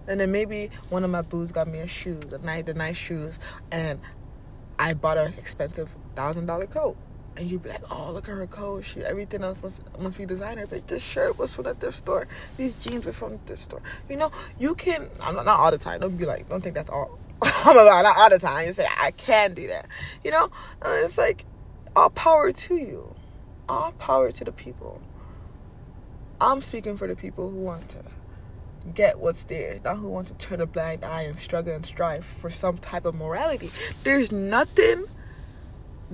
And 0.07 0.19
then 0.19 0.31
maybe 0.31 0.69
one 0.89 1.03
of 1.03 1.09
my 1.09 1.21
boos 1.21 1.51
got 1.51 1.67
me 1.67 1.79
a 1.79 1.87
shoe, 1.87 2.19
a 2.31 2.37
nice, 2.39 2.63
the 2.63 2.73
nice 2.73 2.97
shoes, 2.97 3.39
and 3.71 3.99
I 4.79 4.93
bought 4.93 5.17
an 5.17 5.33
expensive 5.37 5.93
thousand 6.15 6.45
dollar 6.45 6.67
coat. 6.67 6.97
And 7.35 7.49
you'd 7.49 7.63
be 7.63 7.69
like, 7.69 7.81
oh, 7.91 8.11
look 8.13 8.29
at 8.29 8.35
her 8.35 8.47
coat. 8.47 8.85
She, 8.85 9.01
everything 9.01 9.43
else 9.43 9.61
must 9.61 9.81
must 9.99 10.17
be 10.17 10.25
designer. 10.25 10.67
But 10.67 10.87
this 10.87 11.03
shirt 11.03 11.37
was 11.37 11.53
from 11.53 11.65
the 11.65 11.73
thrift 11.73 11.97
store. 11.97 12.27
These 12.57 12.75
jeans 12.75 13.05
were 13.05 13.13
from 13.13 13.33
the 13.33 13.37
thrift 13.39 13.63
store. 13.63 13.81
You 14.09 14.17
know, 14.17 14.31
you 14.59 14.75
can. 14.75 15.09
I'm 15.21 15.35
not, 15.35 15.45
not 15.45 15.59
all 15.59 15.71
the 15.71 15.77
time. 15.77 15.99
Don't 15.99 16.15
be 16.15 16.25
like, 16.25 16.47
don't 16.47 16.61
think 16.61 16.75
that's 16.75 16.89
all 16.89 17.19
I'm 17.65 17.77
about 17.77 18.03
not 18.03 18.17
all 18.17 18.29
the 18.29 18.39
time. 18.39 18.67
You 18.67 18.73
say 18.73 18.87
I 18.97 19.11
can 19.11 19.53
do 19.53 19.67
that. 19.67 19.87
You 20.23 20.31
know, 20.31 20.49
uh, 20.81 21.01
it's 21.03 21.17
like 21.17 21.45
all 21.95 22.09
power 22.09 22.51
to 22.51 22.75
you, 22.75 23.15
all 23.67 23.91
power 23.93 24.31
to 24.31 24.43
the 24.43 24.51
people. 24.51 25.01
I'm 26.43 26.61
speaking 26.61 26.97
for 26.97 27.07
the 27.07 27.15
people 27.15 27.49
who 27.49 27.61
want 27.61 27.87
to 27.89 28.03
get 28.93 29.17
what's 29.17 29.45
theirs, 29.45 29.81
not 29.81 29.95
who 29.95 30.09
want 30.09 30.27
to 30.27 30.33
turn 30.33 30.59
a 30.59 30.65
blind 30.65 31.05
eye 31.05 31.21
and 31.21 31.39
struggle 31.39 31.73
and 31.73 31.85
strive 31.85 32.25
for 32.25 32.49
some 32.49 32.77
type 32.79 33.05
of 33.05 33.15
morality. 33.15 33.69
There's 34.03 34.29
nothing 34.33 35.05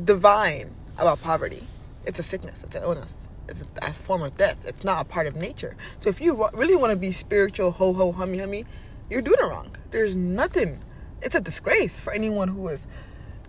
divine 0.03 0.75
about 0.99 1.19
poverty. 1.23 1.63
It's 2.05 2.19
a 2.19 2.23
sickness. 2.23 2.63
It's 2.63 2.75
an 2.75 2.83
illness. 2.83 3.27
It's 3.47 3.63
a, 3.81 3.91
form 3.91 4.21
of 4.21 4.37
death. 4.37 4.67
It's 4.67 4.83
not 4.83 5.01
a 5.01 5.09
part 5.09 5.25
of 5.25 5.35
nature. 5.35 5.75
So 5.97 6.09
if 6.09 6.21
you 6.21 6.47
really 6.53 6.75
want 6.75 6.91
to 6.91 6.95
be 6.95 7.11
spiritual, 7.11 7.71
ho 7.71 7.91
ho 7.93 8.11
hummy 8.11 8.37
hummy, 8.37 8.65
you're 9.09 9.23
doing 9.23 9.39
it 9.39 9.43
wrong. 9.43 9.75
There's 9.89 10.15
nothing 10.15 10.79
it's 11.23 11.33
a 11.33 11.41
disgrace 11.41 11.99
for 11.99 12.13
anyone 12.13 12.49
who 12.49 12.67
is 12.67 12.85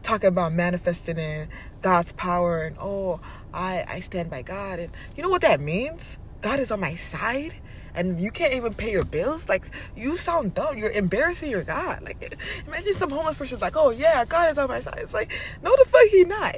talking 0.02 0.28
about 0.28 0.54
manifesting 0.54 1.18
in 1.18 1.48
God's 1.82 2.12
power 2.12 2.62
and 2.62 2.76
oh, 2.80 3.20
I 3.52 3.84
I 3.86 4.00
stand 4.00 4.30
by 4.30 4.40
God 4.40 4.78
and 4.78 4.90
you 5.14 5.22
know 5.22 5.28
what 5.28 5.42
that 5.42 5.60
means? 5.60 6.16
God 6.40 6.60
is 6.60 6.70
on 6.70 6.80
my 6.80 6.94
side 6.94 7.54
and 7.94 8.20
you 8.20 8.30
can't 8.30 8.54
even 8.54 8.74
pay 8.74 8.92
your 8.92 9.04
bills. 9.04 9.48
Like 9.48 9.64
you 9.96 10.16
sound 10.16 10.54
dumb. 10.54 10.78
You're 10.78 10.90
embarrassing 10.90 11.50
your 11.50 11.62
God. 11.62 12.02
Like 12.02 12.38
imagine 12.66 12.92
some 12.94 13.10
homeless 13.10 13.36
person's 13.36 13.62
like, 13.62 13.74
oh 13.76 13.90
yeah, 13.90 14.24
God 14.24 14.50
is 14.50 14.58
on 14.58 14.68
my 14.68 14.80
side. 14.80 14.98
It's 14.98 15.14
like 15.14 15.32
no, 15.62 15.74
the 15.76 15.84
fuck 15.84 16.06
he 16.10 16.24
not. 16.24 16.56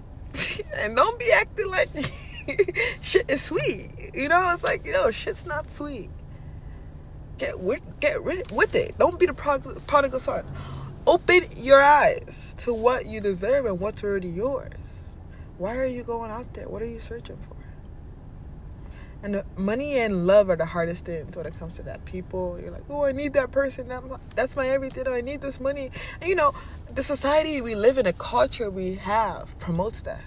and 0.78 0.96
don't 0.96 1.18
be 1.18 1.30
acting 1.32 1.68
like 1.68 1.88
shit 3.02 3.30
is 3.30 3.42
sweet. 3.42 3.90
You 4.14 4.28
know, 4.28 4.52
it's 4.54 4.64
like 4.64 4.86
you 4.86 4.92
know, 4.92 5.10
shit's 5.10 5.46
not 5.46 5.70
sweet. 5.70 6.10
Get 7.38 7.60
with 7.60 7.82
get 8.00 8.22
rid 8.22 8.50
with 8.52 8.74
it. 8.74 8.96
Don't 8.98 9.18
be 9.18 9.26
the 9.26 9.34
prodigal 9.34 10.20
son 10.20 10.44
open 11.06 11.44
your 11.56 11.82
eyes 11.82 12.54
to 12.58 12.72
what 12.72 13.06
you 13.06 13.20
deserve 13.20 13.66
and 13.66 13.80
what's 13.80 14.04
already 14.04 14.28
yours. 14.28 15.12
Why 15.58 15.76
are 15.76 15.86
you 15.86 16.02
going 16.02 16.30
out 16.30 16.52
there? 16.54 16.68
What 16.68 16.82
are 16.82 16.86
you 16.86 17.00
searching 17.00 17.38
for? 17.48 17.61
And 19.22 19.36
uh, 19.36 19.42
money 19.56 19.98
and 19.98 20.26
love 20.26 20.50
are 20.50 20.56
the 20.56 20.66
hardest 20.66 21.04
things 21.04 21.36
when 21.36 21.46
it 21.46 21.56
comes 21.58 21.76
to 21.76 21.82
that. 21.84 22.04
People, 22.04 22.58
you're 22.60 22.72
like, 22.72 22.82
oh, 22.90 23.04
I 23.04 23.12
need 23.12 23.34
that 23.34 23.52
person. 23.52 23.88
That's 24.34 24.56
my 24.56 24.68
everything. 24.68 25.06
I 25.06 25.20
need 25.20 25.40
this 25.40 25.60
money. 25.60 25.90
And 26.20 26.28
you 26.28 26.34
know, 26.34 26.52
the 26.92 27.02
society 27.02 27.60
we 27.60 27.74
live 27.74 27.98
in, 27.98 28.04
the 28.04 28.12
culture 28.12 28.70
we 28.70 28.94
have 28.96 29.56
promotes 29.58 30.02
that. 30.02 30.24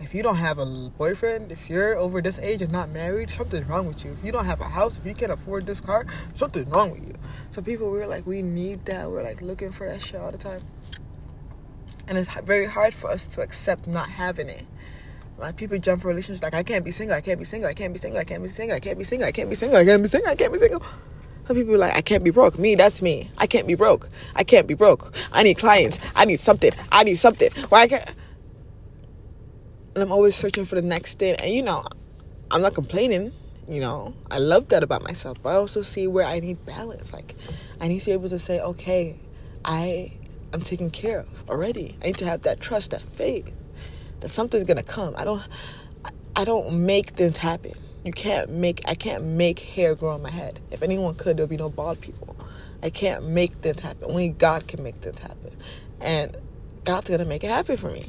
If 0.00 0.14
you 0.14 0.22
don't 0.22 0.36
have 0.36 0.58
a 0.58 0.90
boyfriend, 0.96 1.50
if 1.50 1.68
you're 1.68 1.96
over 1.96 2.22
this 2.22 2.38
age 2.38 2.62
and 2.62 2.70
not 2.70 2.90
married, 2.90 3.30
something's 3.30 3.68
wrong 3.68 3.88
with 3.88 4.04
you. 4.04 4.12
If 4.12 4.24
you 4.24 4.30
don't 4.30 4.44
have 4.44 4.60
a 4.60 4.68
house, 4.68 4.96
if 4.96 5.04
you 5.04 5.12
can't 5.12 5.32
afford 5.32 5.66
this 5.66 5.80
car, 5.80 6.06
something's 6.34 6.68
wrong 6.68 6.92
with 6.92 7.04
you. 7.04 7.14
So 7.50 7.60
people, 7.60 7.90
we're 7.90 8.06
like, 8.06 8.24
we 8.24 8.40
need 8.40 8.84
that. 8.84 9.10
We're 9.10 9.24
like 9.24 9.42
looking 9.42 9.72
for 9.72 9.88
that 9.88 10.00
shit 10.00 10.20
all 10.20 10.30
the 10.30 10.38
time. 10.38 10.60
And 12.06 12.16
it's 12.16 12.32
very 12.42 12.66
hard 12.66 12.94
for 12.94 13.10
us 13.10 13.26
to 13.26 13.40
accept 13.40 13.88
not 13.88 14.08
having 14.08 14.48
it. 14.48 14.64
Like 15.38 15.56
people 15.56 15.78
jump 15.78 16.02
for 16.02 16.08
relationships 16.08 16.42
like 16.42 16.54
I 16.54 16.62
can't 16.64 16.84
be 16.84 16.90
single, 16.90 17.16
I 17.16 17.20
can't 17.20 17.38
be 17.38 17.44
single, 17.44 17.66
I 17.66 17.72
can't 17.72 17.92
be 17.92 17.98
single, 17.98 18.18
I 18.18 18.24
can't 18.24 18.42
be 18.42 18.48
single, 18.50 18.76
I 18.76 18.80
can't 18.80 18.98
be 18.98 19.04
single, 19.04 19.26
I 19.28 19.32
can't 19.32 19.48
be 19.48 19.54
single, 19.54 19.78
I 19.78 19.84
can't 19.84 20.02
be 20.02 20.08
single, 20.08 20.30
I 20.30 20.34
can't 20.34 20.52
be 20.52 20.58
single. 20.58 20.82
Some 21.46 21.56
people 21.56 21.74
are 21.74 21.78
like, 21.78 21.94
I 21.94 22.02
can't 22.02 22.24
be 22.24 22.30
broke. 22.30 22.58
Me, 22.58 22.74
that's 22.74 23.00
me. 23.00 23.30
I 23.38 23.46
can't 23.46 23.66
be 23.66 23.74
broke. 23.74 24.10
I 24.34 24.44
can't 24.44 24.66
be 24.66 24.74
broke. 24.74 25.14
I 25.32 25.42
need 25.42 25.56
clients. 25.56 25.98
I 26.14 26.26
need 26.26 26.40
something. 26.40 26.72
I 26.92 27.04
need 27.04 27.14
something. 27.14 27.50
Why 27.70 27.82
I 27.82 27.88
can't 27.88 28.14
and 29.98 30.04
I'm 30.04 30.12
always 30.12 30.36
searching 30.36 30.64
for 30.64 30.76
the 30.76 30.82
next 30.82 31.18
thing. 31.18 31.34
And 31.40 31.52
you 31.52 31.62
know, 31.62 31.84
I'm 32.50 32.62
not 32.62 32.74
complaining. 32.74 33.32
You 33.68 33.80
know, 33.80 34.14
I 34.30 34.38
love 34.38 34.68
that 34.68 34.82
about 34.84 35.02
myself. 35.02 35.42
But 35.42 35.50
I 35.50 35.54
also 35.54 35.82
see 35.82 36.06
where 36.06 36.24
I 36.24 36.38
need 36.40 36.64
balance. 36.64 37.12
Like, 37.12 37.34
I 37.80 37.88
need 37.88 38.00
to 38.00 38.06
be 38.06 38.12
able 38.12 38.28
to 38.28 38.38
say, 38.38 38.60
okay, 38.60 39.18
I 39.64 40.16
am 40.52 40.60
taken 40.60 40.90
care 40.90 41.20
of 41.20 41.50
already. 41.50 41.96
I 42.02 42.06
need 42.06 42.18
to 42.18 42.26
have 42.26 42.42
that 42.42 42.60
trust, 42.60 42.92
that 42.92 43.02
faith 43.02 43.52
that 44.20 44.30
something's 44.30 44.64
gonna 44.64 44.82
come. 44.84 45.14
I 45.18 45.24
don't, 45.24 45.46
I 46.36 46.44
don't 46.44 46.86
make 46.86 47.10
things 47.10 47.38
happen. 47.38 47.72
You 48.04 48.12
can't 48.12 48.50
make. 48.50 48.80
I 48.86 48.94
can't 48.94 49.24
make 49.24 49.60
hair 49.60 49.94
grow 49.94 50.10
on 50.10 50.22
my 50.22 50.30
head. 50.30 50.60
If 50.70 50.82
anyone 50.82 51.14
could, 51.16 51.36
there'll 51.38 51.48
be 51.48 51.56
no 51.58 51.70
bald 51.70 52.00
people. 52.00 52.36
I 52.82 52.90
can't 52.90 53.26
make 53.28 53.54
things 53.56 53.82
happen. 53.82 54.10
Only 54.10 54.30
God 54.30 54.68
can 54.68 54.82
make 54.82 54.96
things 54.96 55.22
happen, 55.22 55.52
and 56.00 56.36
God's 56.84 57.10
gonna 57.10 57.26
make 57.26 57.44
it 57.44 57.50
happen 57.50 57.76
for 57.78 57.90
me. 57.90 58.06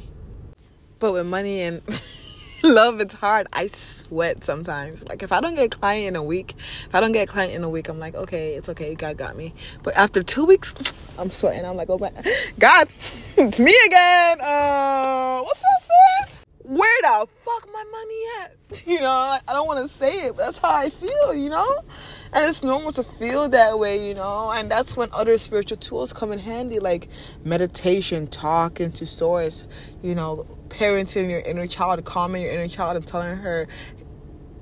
But 1.00 1.12
with 1.14 1.26
money 1.26 1.62
and 1.62 1.82
love, 2.64 3.00
it's 3.00 3.14
hard. 3.14 3.46
I 3.52 3.68
sweat 3.68 4.44
sometimes. 4.44 5.06
Like 5.08 5.22
if 5.22 5.32
I 5.32 5.40
don't 5.40 5.54
get 5.54 5.66
a 5.66 5.78
client 5.78 6.08
in 6.08 6.16
a 6.16 6.22
week, 6.22 6.54
if 6.58 6.94
I 6.94 7.00
don't 7.00 7.12
get 7.12 7.28
a 7.28 7.32
client 7.32 7.54
in 7.54 7.64
a 7.64 7.68
week, 7.70 7.88
I'm 7.88 7.98
like, 7.98 8.14
okay, 8.14 8.54
it's 8.54 8.68
okay. 8.70 8.94
God 8.94 9.16
got 9.16 9.36
me. 9.36 9.54
But 9.82 9.96
after 9.96 10.22
two 10.22 10.44
weeks, 10.44 10.74
I'm 11.18 11.30
sweating. 11.30 11.64
I'm 11.64 11.76
like, 11.76 11.90
oh 11.90 11.98
my 11.98 12.12
God, 12.58 12.88
it's 13.36 13.60
me 13.60 13.74
again. 13.86 14.40
Uh, 14.40 15.42
what's 15.42 15.62
up, 15.64 16.28
sis? 16.28 16.39
Where 16.70 17.02
the 17.02 17.26
fuck 17.44 17.68
my 17.72 17.84
money 17.90 18.22
at? 18.42 18.56
You 18.86 19.00
know, 19.00 19.38
I 19.48 19.52
don't 19.52 19.66
want 19.66 19.80
to 19.80 19.88
say 19.88 20.26
it, 20.26 20.36
but 20.36 20.44
that's 20.44 20.58
how 20.58 20.70
I 20.72 20.88
feel. 20.88 21.34
You 21.34 21.50
know. 21.50 21.84
And 22.32 22.48
it's 22.48 22.62
normal 22.62 22.92
to 22.92 23.02
feel 23.02 23.48
that 23.48 23.80
way, 23.80 24.06
you 24.06 24.14
know, 24.14 24.52
and 24.52 24.70
that's 24.70 24.96
when 24.96 25.08
other 25.12 25.36
spiritual 25.36 25.78
tools 25.78 26.12
come 26.12 26.30
in 26.30 26.38
handy, 26.38 26.78
like 26.78 27.08
meditation, 27.42 28.28
talking 28.28 28.92
to 28.92 29.04
source, 29.04 29.64
you 30.00 30.14
know, 30.14 30.46
parenting 30.68 31.28
your 31.28 31.40
inner 31.40 31.66
child, 31.66 32.04
calming 32.04 32.42
your 32.42 32.52
inner 32.52 32.68
child, 32.68 32.96
and 32.96 33.04
telling 33.04 33.36
her 33.38 33.66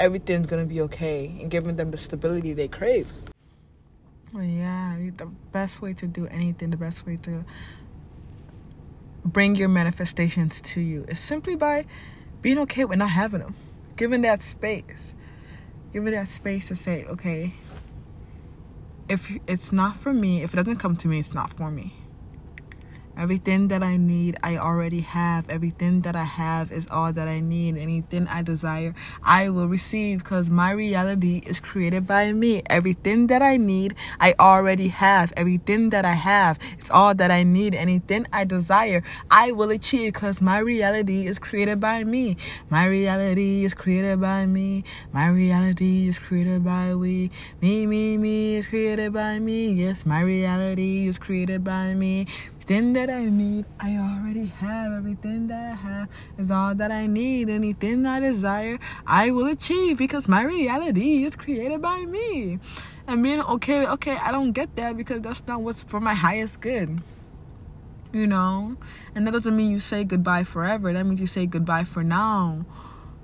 everything's 0.01 0.47
gonna 0.47 0.65
be 0.65 0.81
okay, 0.81 1.37
and 1.43 1.51
giving 1.51 1.77
them 1.77 1.91
the 1.91 1.99
stability 1.99 2.55
they 2.55 2.69
crave. 2.69 3.13
Yeah, 4.35 4.97
the 5.19 5.27
best 5.53 5.83
way 5.83 5.93
to 5.93 6.07
do 6.07 6.27
anything, 6.29 6.71
the 6.71 6.79
best 6.79 7.07
way 7.07 7.19
to 7.19 7.45
bring 9.33 9.57
your 9.57 9.69
manifestations 9.69 10.61
to 10.63 10.81
you. 10.81 11.05
Is 11.09 11.19
simply 11.19 11.57
by 11.57 11.85
being 12.43 12.59
okay 12.61 12.85
with 12.85 12.99
not 12.99 13.11
having 13.11 13.41
them, 13.41 13.55
giving 13.97 14.23
that 14.23 14.43
space. 14.43 15.15
Give 15.93 16.07
it 16.07 16.11
that 16.13 16.29
space 16.29 16.69
to 16.69 16.77
say, 16.77 17.05
okay, 17.07 17.55
if 19.09 19.33
it's 19.47 19.73
not 19.73 19.97
for 19.97 20.13
me, 20.13 20.43
if 20.43 20.53
it 20.53 20.57
doesn't 20.57 20.77
come 20.77 20.97
to 20.97 21.09
me, 21.09 21.19
it's 21.19 21.33
not 21.33 21.51
for 21.51 21.71
me. 21.71 21.95
Everything 23.19 23.67
that 23.67 23.83
I 23.83 23.97
need, 23.97 24.37
I 24.45 24.59
already 24.59 25.01
have. 25.01 25.51
Everything 25.51 26.03
that 26.03 26.15
I 26.15 26.23
have 26.23 26.71
is 26.71 26.87
all 26.89 27.13
that 27.13 27.27
I 27.27 27.41
need. 27.41 27.77
Anything 27.77 28.29
I 28.29 28.43
desire, 28.43 28.95
I 29.25 29.49
will 29.49 29.67
receive 29.67 30.21
because 30.21 30.49
my 30.49 30.71
reality 30.71 31.43
is 31.45 31.59
created 31.59 32.07
by 32.07 32.33
me. 32.33 32.63
Everything 32.71 33.27
that 33.27 33.43
I 33.43 33.57
need, 33.57 33.97
I 34.21 34.35
already 34.39 34.87
have. 34.89 35.33
Everything 35.37 35.91
that 35.91 36.05
I 36.05 36.13
have 36.13 36.61
is 36.79 36.91
all 36.91 37.13
that 37.17 37.33
I 37.33 37.43
need. 37.43 37.75
Anything 37.75 38.25
I 38.33 38.45
desire, 38.45 39.03
I 39.33 39.51
will 39.51 39.71
achieve 39.71 40.13
because 40.13 40.41
my 40.41 40.59
reality 40.59 41.27
is 41.27 41.41
created 41.41 41.81
by 41.81 42.05
me. 42.05 42.37
My 42.71 42.87
reality 42.87 43.65
is 43.65 43.75
created 43.75 44.21
by 44.21 44.47
me. 44.47 44.85
My 45.13 45.29
reality 45.29 46.07
is 46.07 46.21
created 46.21 46.65
by 46.65 46.95
we. 46.95 47.33
Me, 47.61 47.85
me, 47.85 48.17
me 48.17 48.55
is 48.55 48.69
created 48.69 49.13
by 49.13 49.41
me. 49.41 49.73
Yes, 49.73 50.07
my 50.07 50.21
reality 50.21 51.09
is 51.09 51.19
created 51.19 51.65
by 51.65 51.95
me. 51.95 52.29
Everything 52.69 52.93
that 52.93 53.09
I 53.09 53.25
need, 53.25 53.65
I 53.81 53.97
already 53.97 54.45
have. 54.45 54.93
Everything 54.93 55.47
that 55.47 55.73
I 55.73 55.75
have 55.75 56.09
is 56.37 56.51
all 56.51 56.75
that 56.75 56.93
I 56.93 57.07
need. 57.07 57.49
Anything 57.49 58.03
that 58.03 58.17
I 58.17 58.21
desire, 58.21 58.79
I 59.07 59.31
will 59.31 59.47
achieve 59.47 59.97
because 59.97 60.29
my 60.29 60.43
reality 60.43 61.25
is 61.25 61.35
created 61.35 61.81
by 61.81 62.05
me. 62.05 62.59
And 63.07 63.23
being 63.23 63.41
okay, 63.41 63.87
okay, 63.87 64.19
I 64.19 64.33
don't 64.33 64.53
get 64.53 64.77
that 64.77 64.99
because 64.99 65.23
that's 65.23 65.47
not 65.47 65.63
what's 65.63 65.83
for 65.83 65.99
my 65.99 66.13
highest 66.13 66.61
good. 66.61 67.01
You 68.13 68.27
know? 68.27 68.77
And 69.15 69.27
that 69.27 69.31
doesn't 69.31 69.57
mean 69.57 69.71
you 69.71 69.79
say 69.79 70.05
goodbye 70.05 70.45
forever. 70.45 70.93
That 70.93 71.07
means 71.07 71.23
you 71.23 71.27
say 71.27 71.47
goodbye 71.47 71.85
for 71.85 72.05
now. 72.05 72.67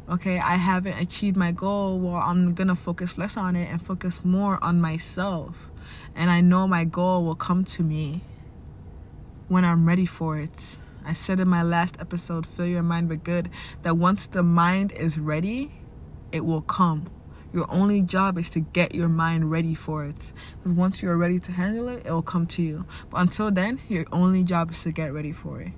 Okay, 0.08 0.38
I 0.38 0.56
haven't 0.56 0.98
achieved 0.98 1.36
my 1.36 1.52
goal. 1.52 1.98
Well, 1.98 2.14
I'm 2.14 2.54
gonna 2.54 2.76
focus 2.76 3.18
less 3.18 3.36
on 3.36 3.56
it 3.56 3.68
and 3.70 3.82
focus 3.82 4.24
more 4.24 4.58
on 4.64 4.80
myself. 4.80 5.68
And 6.14 6.30
I 6.30 6.40
know 6.40 6.66
my 6.66 6.84
goal 6.84 7.26
will 7.26 7.34
come 7.34 7.66
to 7.66 7.82
me 7.82 8.22
when 9.48 9.64
I'm 9.64 9.86
ready 9.86 10.06
for 10.06 10.38
it. 10.38 10.78
I 11.04 11.12
said 11.12 11.38
in 11.38 11.48
my 11.48 11.62
last 11.62 11.96
episode, 12.00 12.46
Fill 12.46 12.66
Your 12.66 12.82
Mind 12.82 13.08
with 13.08 13.24
Good, 13.24 13.50
that 13.82 13.96
once 13.96 14.26
the 14.26 14.42
mind 14.42 14.92
is 14.92 15.18
ready, 15.18 15.70
it 16.32 16.44
will 16.44 16.62
come. 16.62 17.10
Your 17.52 17.70
only 17.70 18.02
job 18.02 18.38
is 18.38 18.50
to 18.50 18.60
get 18.60 18.94
your 18.94 19.08
mind 19.08 19.50
ready 19.50 19.74
for 19.74 20.04
it. 20.04 20.32
Because 20.58 20.72
once 20.72 21.02
you're 21.02 21.16
ready 21.16 21.38
to 21.38 21.52
handle 21.52 21.88
it, 21.88 22.04
it 22.06 22.10
will 22.10 22.22
come 22.22 22.46
to 22.48 22.62
you. 22.62 22.86
But 23.10 23.20
until 23.20 23.50
then, 23.50 23.80
your 23.88 24.06
only 24.10 24.42
job 24.42 24.70
is 24.70 24.82
to 24.84 24.92
get 24.92 25.12
ready 25.12 25.30
for 25.30 25.60
it. 25.60 25.72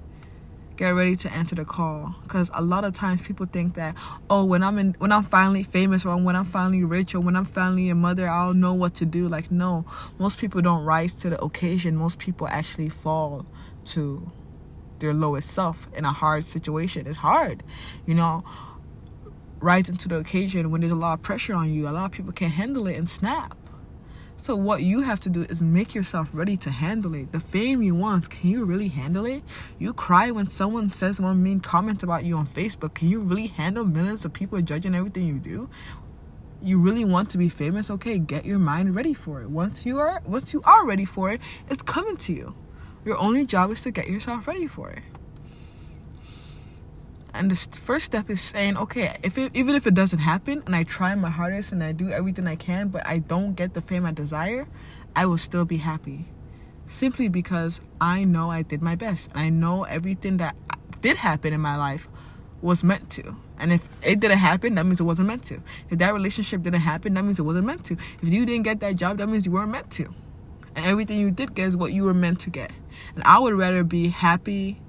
Get 0.76 0.90
ready 0.90 1.16
to 1.16 1.33
answer 1.33 1.54
the 1.54 1.64
call. 1.64 2.14
Because 2.23 2.50
a 2.52 2.62
lot 2.62 2.85
of 2.85 2.95
times 2.95 3.23
people 3.23 3.47
think 3.47 3.75
that, 3.75 3.95
oh, 4.28 4.45
when 4.45 4.62
I'm 4.62 4.78
in, 4.78 4.95
when 4.99 5.11
I'm 5.11 5.23
finally 5.23 5.62
famous 5.62 6.04
or 6.04 6.16
when 6.18 6.37
I'm 6.37 6.45
finally 6.45 6.85
rich 6.85 7.14
or 7.14 7.21
when 7.21 7.35
I'm 7.35 7.47
finally 7.47 7.88
a 7.88 7.95
mother, 7.95 8.28
I'll 8.28 8.52
know 8.52 8.75
what 8.75 8.95
to 8.97 9.06
do. 9.06 9.26
Like 9.26 9.50
no, 9.50 9.87
most 10.18 10.38
people 10.38 10.61
don't 10.61 10.85
rise 10.85 11.14
to 11.14 11.30
the 11.30 11.42
occasion. 11.42 11.97
Most 11.97 12.18
people 12.18 12.47
actually 12.49 12.90
fall 12.90 13.47
to 13.87 14.30
their 14.99 15.14
lowest 15.14 15.50
self 15.50 15.88
in 15.95 16.04
a 16.04 16.12
hard 16.12 16.45
situation. 16.45 17.06
It's 17.06 17.18
hard, 17.18 17.62
you 18.04 18.14
know, 18.14 18.45
rising 19.61 19.97
to 19.97 20.09
the 20.09 20.18
occasion 20.18 20.71
when 20.71 20.83
there's 20.83 20.92
a 20.92 20.97
lot 20.97 21.14
of 21.14 21.23
pressure 21.23 21.54
on 21.54 21.73
you. 21.73 21.88
A 21.88 21.90
lot 21.90 22.06
of 22.06 22.12
people 22.12 22.33
can't 22.33 22.52
handle 22.52 22.87
it 22.87 22.97
and 22.97 23.09
snap. 23.09 23.56
So 24.38 24.55
what 24.55 24.83
you 24.83 25.00
have 25.00 25.19
to 25.21 25.31
do 25.31 25.43
is 25.43 25.61
make 25.61 25.95
yourself 25.95 26.31
ready 26.33 26.57
to 26.59 26.71
handle 26.71 27.14
it. 27.14 27.33
The 27.33 27.40
fame 27.40 27.83
you 27.83 27.95
want, 27.95 28.31
can 28.31 28.50
you 28.50 28.64
really 28.64 28.88
handle 28.88 29.26
it? 29.26 29.43
You 29.78 29.93
cry 29.93 30.31
when 30.31 30.47
someone 30.47 30.88
says 30.88 31.21
one 31.21 31.43
mean 31.43 31.61
comment 31.61 32.02
about 32.02 32.25
you 32.25 32.37
on 32.37 32.47
Facebook. 32.47 32.95
Can 32.95 33.09
you 33.09 33.21
really 33.21 33.49
handle 33.49 33.85
millions 33.85 34.25
of 34.25 34.33
people 34.33 34.61
judging 34.61 34.95
everything 34.95 35.26
you 35.26 35.38
do? 35.38 35.69
You 36.62 36.78
really 36.78 37.05
want 37.05 37.31
to 37.31 37.38
be 37.38 37.49
famous? 37.49 37.90
Okay, 37.90 38.19
get 38.19 38.45
your 38.45 38.59
mind 38.59 38.95
ready 38.95 39.14
for 39.14 39.40
it. 39.40 39.50
Once 39.50 39.85
you 39.85 39.99
are 39.99 40.23
once 40.25 40.52
you 40.52 40.62
are 40.64 40.87
ready 40.87 41.05
for 41.05 41.33
it, 41.33 41.40
it's 41.69 41.83
coming 41.83 42.16
to 42.19 42.33
you. 42.33 42.55
Your 43.05 43.19
only 43.19 43.47
job 43.47 43.71
is 43.71 43.83
to 43.83 43.90
get 43.90 44.09
yourself 44.09 44.47
ready 44.47 44.66
for 44.66 44.90
it. 44.90 45.02
And 47.37 47.50
the 47.50 47.78
first 47.78 48.07
step 48.07 48.31
is 48.31 48.40
saying, 48.40 48.76
okay, 48.78 49.16
if 49.23 49.37
it, 49.37 49.52
even 49.54 49.75
if 49.75 49.87
it 49.87 49.95
doesn't 49.95 50.21
happen 50.21 50.63
and 50.65 50.75
I 50.75 50.84
try 50.84 51.15
my 51.15 51.28
hardest 51.28 51.71
and 51.71 51.84
I 51.84 51.93
do 51.93 52.10
everything 52.10 52.47
I 52.47 52.56
can, 52.56 52.89
but 52.89 53.06
I 53.06 53.19
don't 53.19 53.54
get 53.54 53.75
the 53.75 53.80
fame 53.80 54.06
I 54.06 54.13
desire, 54.13 54.67
I 55.15 55.26
will 55.26 55.39
still 55.39 55.65
be 55.65 55.76
happy. 55.76 56.28
Simply 56.87 57.28
because 57.28 57.80
I 58.00 58.25
know 58.25 58.50
I 58.50 58.63
did 58.63 58.80
my 58.80 58.95
best. 58.95 59.30
And 59.32 59.41
I 59.41 59.50
know 59.50 59.84
everything 59.84 60.39
that 60.39 60.56
did 61.02 61.19
happen 61.19 61.52
in 61.52 61.60
my 61.60 61.76
life 61.76 62.08
was 62.63 62.82
meant 62.82 63.10
to. 63.10 63.37
And 63.58 63.73
if 63.73 63.89
it 64.02 64.21
didn't 64.21 64.39
happen, 64.39 64.75
that 64.75 64.84
means 64.84 65.00
it 65.00 65.04
wasn't 65.04 65.28
meant 65.28 65.45
to. 65.45 65.63
If 65.91 65.99
that 65.99 66.15
relationship 66.15 66.63
didn't 66.63 66.80
happen, 66.80 67.15
that 67.15 67.25
means 67.25 67.39
it 67.39 67.43
wasn't 67.43 67.67
meant 67.67 67.84
to. 67.87 67.95
If 67.95 68.32
you 68.32 68.47
didn't 68.47 68.63
get 68.63 68.80
that 68.80 68.97
job, 68.97 69.19
that 69.19 69.28
means 69.28 69.47
you 69.47 69.52
weren't 69.52 69.71
meant 69.71 69.91
to. 69.93 70.15
And 70.75 70.84
everything 70.84 71.19
you 71.19 71.30
did 71.30 71.54
get 71.54 71.69
is 71.69 71.76
what 71.76 71.93
you 71.93 72.04
were 72.04 72.15
meant 72.15 72.41
to 72.41 72.50
get. 72.50 72.73
And 73.15 73.25
I 73.25 73.39
would 73.39 73.54
rather 73.54 73.84
be 73.84 74.08
happy 74.08 74.80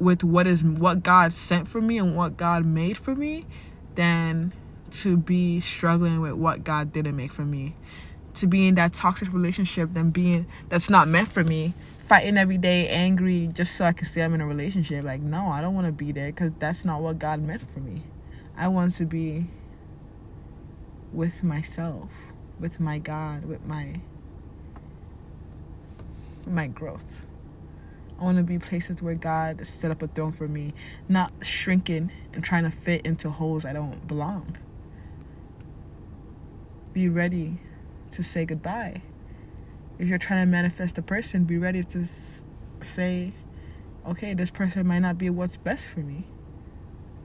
with 0.00 0.24
what 0.24 0.46
is 0.46 0.64
what 0.64 1.02
God 1.02 1.32
sent 1.32 1.68
for 1.68 1.80
me 1.80 1.98
and 1.98 2.16
what 2.16 2.36
God 2.36 2.64
made 2.64 2.96
for 2.96 3.14
me 3.14 3.44
than 3.94 4.52
to 4.90 5.16
be 5.16 5.60
struggling 5.60 6.20
with 6.20 6.32
what 6.32 6.64
God 6.64 6.92
didn't 6.92 7.14
make 7.14 7.30
for 7.30 7.44
me. 7.44 7.76
To 8.34 8.46
be 8.46 8.66
in 8.66 8.76
that 8.76 8.94
toxic 8.94 9.32
relationship 9.32 9.92
than 9.92 10.10
being 10.10 10.46
that's 10.68 10.88
not 10.88 11.06
meant 11.06 11.28
for 11.28 11.44
me. 11.44 11.74
Fighting 11.98 12.38
every 12.38 12.58
day, 12.58 12.88
angry, 12.88 13.48
just 13.52 13.76
so 13.76 13.84
I 13.84 13.92
can 13.92 14.04
say 14.04 14.22
I'm 14.22 14.34
in 14.34 14.40
a 14.40 14.46
relationship. 14.46 15.04
Like, 15.04 15.20
no, 15.20 15.46
I 15.46 15.60
don't 15.60 15.74
want 15.74 15.86
to 15.86 15.92
be 15.92 16.10
there 16.10 16.26
because 16.28 16.52
that's 16.58 16.84
not 16.84 17.02
what 17.02 17.18
God 17.18 17.40
meant 17.40 17.62
for 17.62 17.78
me. 17.78 18.02
I 18.56 18.68
want 18.68 18.92
to 18.94 19.04
be 19.04 19.46
with 21.12 21.44
myself, 21.44 22.10
with 22.58 22.80
my 22.80 22.98
God, 22.98 23.44
with 23.44 23.64
my 23.64 24.00
my 26.46 26.66
growth. 26.66 27.26
I 28.20 28.24
want 28.24 28.36
to 28.36 28.44
be 28.44 28.58
places 28.58 29.02
where 29.02 29.14
God 29.14 29.66
set 29.66 29.90
up 29.90 30.02
a 30.02 30.06
throne 30.06 30.32
for 30.32 30.46
me, 30.46 30.74
not 31.08 31.32
shrinking 31.42 32.12
and 32.34 32.44
trying 32.44 32.64
to 32.64 32.70
fit 32.70 33.06
into 33.06 33.30
holes 33.30 33.64
I 33.64 33.72
don't 33.72 34.06
belong. 34.06 34.56
Be 36.92 37.08
ready 37.08 37.58
to 38.10 38.22
say 38.22 38.44
goodbye. 38.44 39.00
If 39.98 40.08
you're 40.08 40.18
trying 40.18 40.44
to 40.44 40.50
manifest 40.50 40.98
a 40.98 41.02
person, 41.02 41.44
be 41.44 41.56
ready 41.56 41.82
to 41.82 42.04
say, 42.80 43.32
okay, 44.06 44.34
this 44.34 44.50
person 44.50 44.86
might 44.86 44.98
not 44.98 45.16
be 45.16 45.30
what's 45.30 45.56
best 45.56 45.88
for 45.88 46.00
me. 46.00 46.26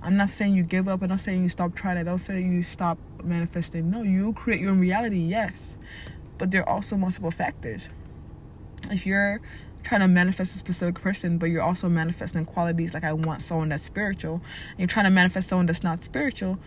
I'm 0.02 0.16
not 0.16 0.30
saying 0.30 0.56
you 0.56 0.64
give 0.64 0.88
up. 0.88 1.02
I'm 1.02 1.10
not 1.10 1.20
saying 1.20 1.44
you 1.44 1.50
stop 1.50 1.76
trying. 1.76 1.98
I 1.98 2.04
don't 2.04 2.20
say 2.20 2.42
you 2.42 2.64
stop 2.64 3.00
manifesting. 3.22 3.90
No, 3.90 4.04
you 4.04 4.32
create 4.34 4.62
your 4.62 4.72
own 4.72 4.80
reality, 4.80 5.18
yes. 5.18 5.78
But 6.38 6.52
there 6.52 6.62
are 6.62 6.70
also 6.70 6.96
multiple 6.96 7.32
factors 7.32 7.90
if 8.92 9.06
you're 9.06 9.42
trying 9.86 10.02
to 10.02 10.08
manifest 10.08 10.56
a 10.56 10.58
specific 10.58 10.96
person, 10.96 11.38
but 11.38 11.46
you're 11.46 11.62
also 11.62 11.88
manifesting 11.88 12.44
qualities 12.44 12.94
like 12.94 13.04
I 13.04 13.14
want 13.14 13.42
someone 13.42 13.70
that's 13.70 13.86
spiritual, 13.86 14.42
and 14.72 14.80
you're 14.80 14.88
trying 14.88 15.06
to 15.06 15.12
manifest 15.12 15.48
someone 15.48 15.68
that's 15.68 15.84
not 15.84 16.04
spiritual, 16.04 16.60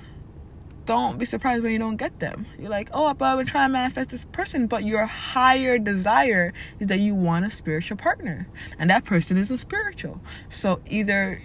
don't 0.87 1.19
be 1.19 1.27
surprised 1.27 1.63
when 1.63 1.73
you 1.73 1.79
don't 1.79 1.97
get 1.97 2.21
them. 2.21 2.47
You're 2.59 2.71
like, 2.71 2.89
oh, 2.95 3.13
but 3.13 3.27
I've 3.27 3.39
been 3.39 3.47
trying 3.47 3.69
to 3.69 3.73
manifest 3.73 4.11
this 4.11 4.25
person, 4.25 4.69
but 4.69 4.85
your 4.85 5.05
higher 5.05 5.79
desire 5.79 6.55
is 6.79 6.87
that 6.87 7.01
you 7.01 7.15
want 7.15 7.45
a 7.45 7.51
spiritual 7.51 7.97
partner, 7.97 8.49
and 8.79 8.89
that 8.89 9.05
person 9.05 9.37
isn't 9.37 9.59
spiritual. 9.59 10.23
So 10.49 10.81
either 10.87 11.43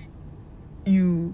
you 0.86 1.34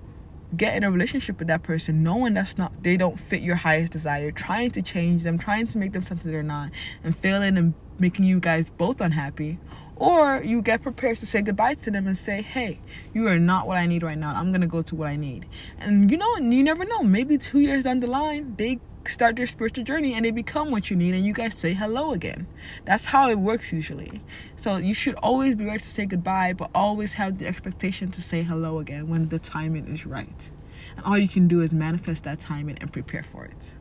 get 0.55 0.75
in 0.75 0.83
a 0.83 0.89
relationship 0.89 1.37
with 1.37 1.47
that 1.47 1.61
person 1.61 2.01
knowing 2.01 2.33
that's 2.33 2.57
not 2.57 2.81
they 2.81 2.97
don't 2.97 3.19
fit 3.19 3.41
your 3.43 3.55
highest 3.55 3.91
desire 3.91 4.31
trying 4.31 4.71
to 4.71 4.81
change 4.81 5.21
them 5.21 5.37
trying 5.37 5.67
to 5.67 5.77
make 5.77 5.91
them 5.91 6.01
something 6.01 6.31
they're 6.31 6.41
not 6.41 6.71
and 7.03 7.15
failing 7.15 7.55
and 7.55 7.75
making 7.99 8.25
you 8.25 8.39
guys 8.39 8.69
both 8.69 9.01
unhappy 9.01 9.57
or 9.99 10.41
you 10.43 10.61
get 10.61 10.81
prepared 10.81 11.17
to 11.17 11.25
say 11.25 11.41
goodbye 11.41 11.73
to 11.75 11.91
them 11.91 12.07
and 12.07 12.17
say 12.17 12.41
hey 12.41 12.79
you 13.13 13.27
are 13.27 13.37
not 13.37 13.67
what 13.67 13.77
i 13.77 13.85
need 13.85 14.01
right 14.01 14.17
now. 14.17 14.33
I'm 14.33 14.51
gonna 14.51 14.67
go 14.67 14.81
to 14.81 14.95
what 14.95 15.07
i 15.07 15.15
need. 15.15 15.45
And 15.79 16.09
you 16.09 16.17
know 16.17 16.37
you 16.37 16.63
never 16.63 16.85
know. 16.85 17.03
Maybe 17.03 17.37
two 17.37 17.59
years 17.59 17.83
down 17.83 17.99
the 17.99 18.07
line 18.07 18.55
they 18.55 18.79
start 19.05 19.35
their 19.35 19.47
spiritual 19.47 19.83
journey 19.83 20.13
and 20.13 20.23
they 20.23 20.31
become 20.31 20.71
what 20.71 20.89
you 20.89 20.95
need 20.95 21.15
and 21.15 21.25
you 21.25 21.33
guys 21.33 21.55
say 21.55 21.73
hello 21.73 22.11
again. 22.11 22.47
That's 22.85 23.07
how 23.07 23.29
it 23.29 23.39
works 23.39 23.73
usually. 23.73 24.21
So 24.55 24.77
you 24.77 24.93
should 24.93 25.15
always 25.15 25.55
be 25.55 25.65
ready 25.65 25.79
to 25.79 25.89
say 25.89 26.05
goodbye 26.05 26.53
but 26.53 26.69
always 26.73 27.13
have 27.13 27.37
the 27.37 27.47
expectation 27.47 28.09
to 28.11 28.21
say 28.21 28.43
hello 28.43 28.79
again 28.79 29.09
when 29.09 29.29
the 29.29 29.39
timing 29.39 29.87
is 29.87 30.05
right. 30.05 30.49
And 30.95 31.05
all 31.05 31.17
you 31.17 31.27
can 31.27 31.47
do 31.47 31.61
is 31.61 31.73
manifest 31.73 32.23
that 32.23 32.39
timing 32.39 32.77
and 32.79 32.91
prepare 32.91 33.23
for 33.23 33.45
it. 33.45 33.75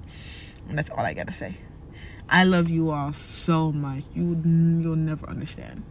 And 0.69 0.77
that's 0.77 0.91
all 0.91 1.01
i 1.01 1.15
gotta 1.15 1.33
say 1.33 1.57
I 2.31 2.45
love 2.45 2.69
you 2.69 2.91
all 2.91 3.15
so 3.15 3.73
much. 3.73 4.05
You 4.15 4.39
you'll 4.45 4.97
never 4.97 5.27
understand. 5.31 5.83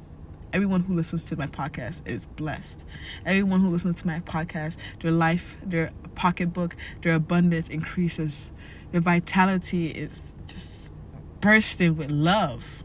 Everyone 0.54 0.82
who 0.82 0.93
listens 0.93 1.26
to 1.30 1.36
my 1.36 1.47
podcast 1.47 2.08
is 2.08 2.28
blessed. 2.28 2.86
Everyone 3.26 3.60
who 3.60 3.69
listens 3.69 3.95
to 4.02 4.08
my 4.08 4.19
podcast, 4.19 4.78
their 5.02 5.12
life, 5.12 5.58
their 5.63 5.91
pocketbook, 6.13 6.76
their 7.02 7.15
abundance 7.15 7.69
increases. 7.69 8.52
Their 8.91 9.02
vitality 9.02 9.88
is 9.88 10.36
just 10.45 10.91
bursting 11.41 11.97
with 11.97 12.12
love. 12.12 12.84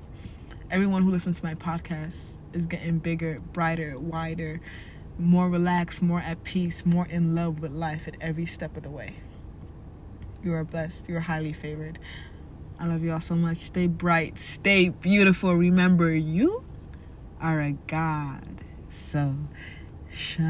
Everyone 0.70 1.02
who 1.02 1.10
listens 1.10 1.40
to 1.40 1.44
my 1.44 1.54
podcast 1.54 2.36
is 2.54 2.64
getting 2.64 3.00
bigger, 3.00 3.38
brighter, 3.52 3.98
wider, 3.98 4.62
more 5.18 5.50
relaxed, 5.50 6.00
more 6.00 6.20
at 6.20 6.42
peace, 6.42 6.86
more 6.86 7.06
in 7.06 7.34
love 7.34 7.60
with 7.60 7.72
life 7.72 8.08
at 8.08 8.16
every 8.18 8.46
step 8.46 8.78
of 8.78 8.82
the 8.82 8.90
way. 8.90 9.16
You 10.42 10.54
are 10.54 10.64
blessed. 10.64 11.08
You 11.08 11.16
are 11.16 11.20
highly 11.20 11.52
favored. 11.52 11.98
I 12.83 12.87
love 12.87 13.05
you 13.05 13.12
all 13.12 13.21
so 13.21 13.37
much. 13.37 13.59
Stay 13.59 13.87
bright, 13.87 14.40
stay 14.40 14.88
beautiful. 14.88 15.55
Remember, 15.55 16.12
you 16.12 16.64
are 17.40 17.61
a 17.61 17.71
God. 17.87 18.64
So 18.90 19.37
shine 20.11 20.42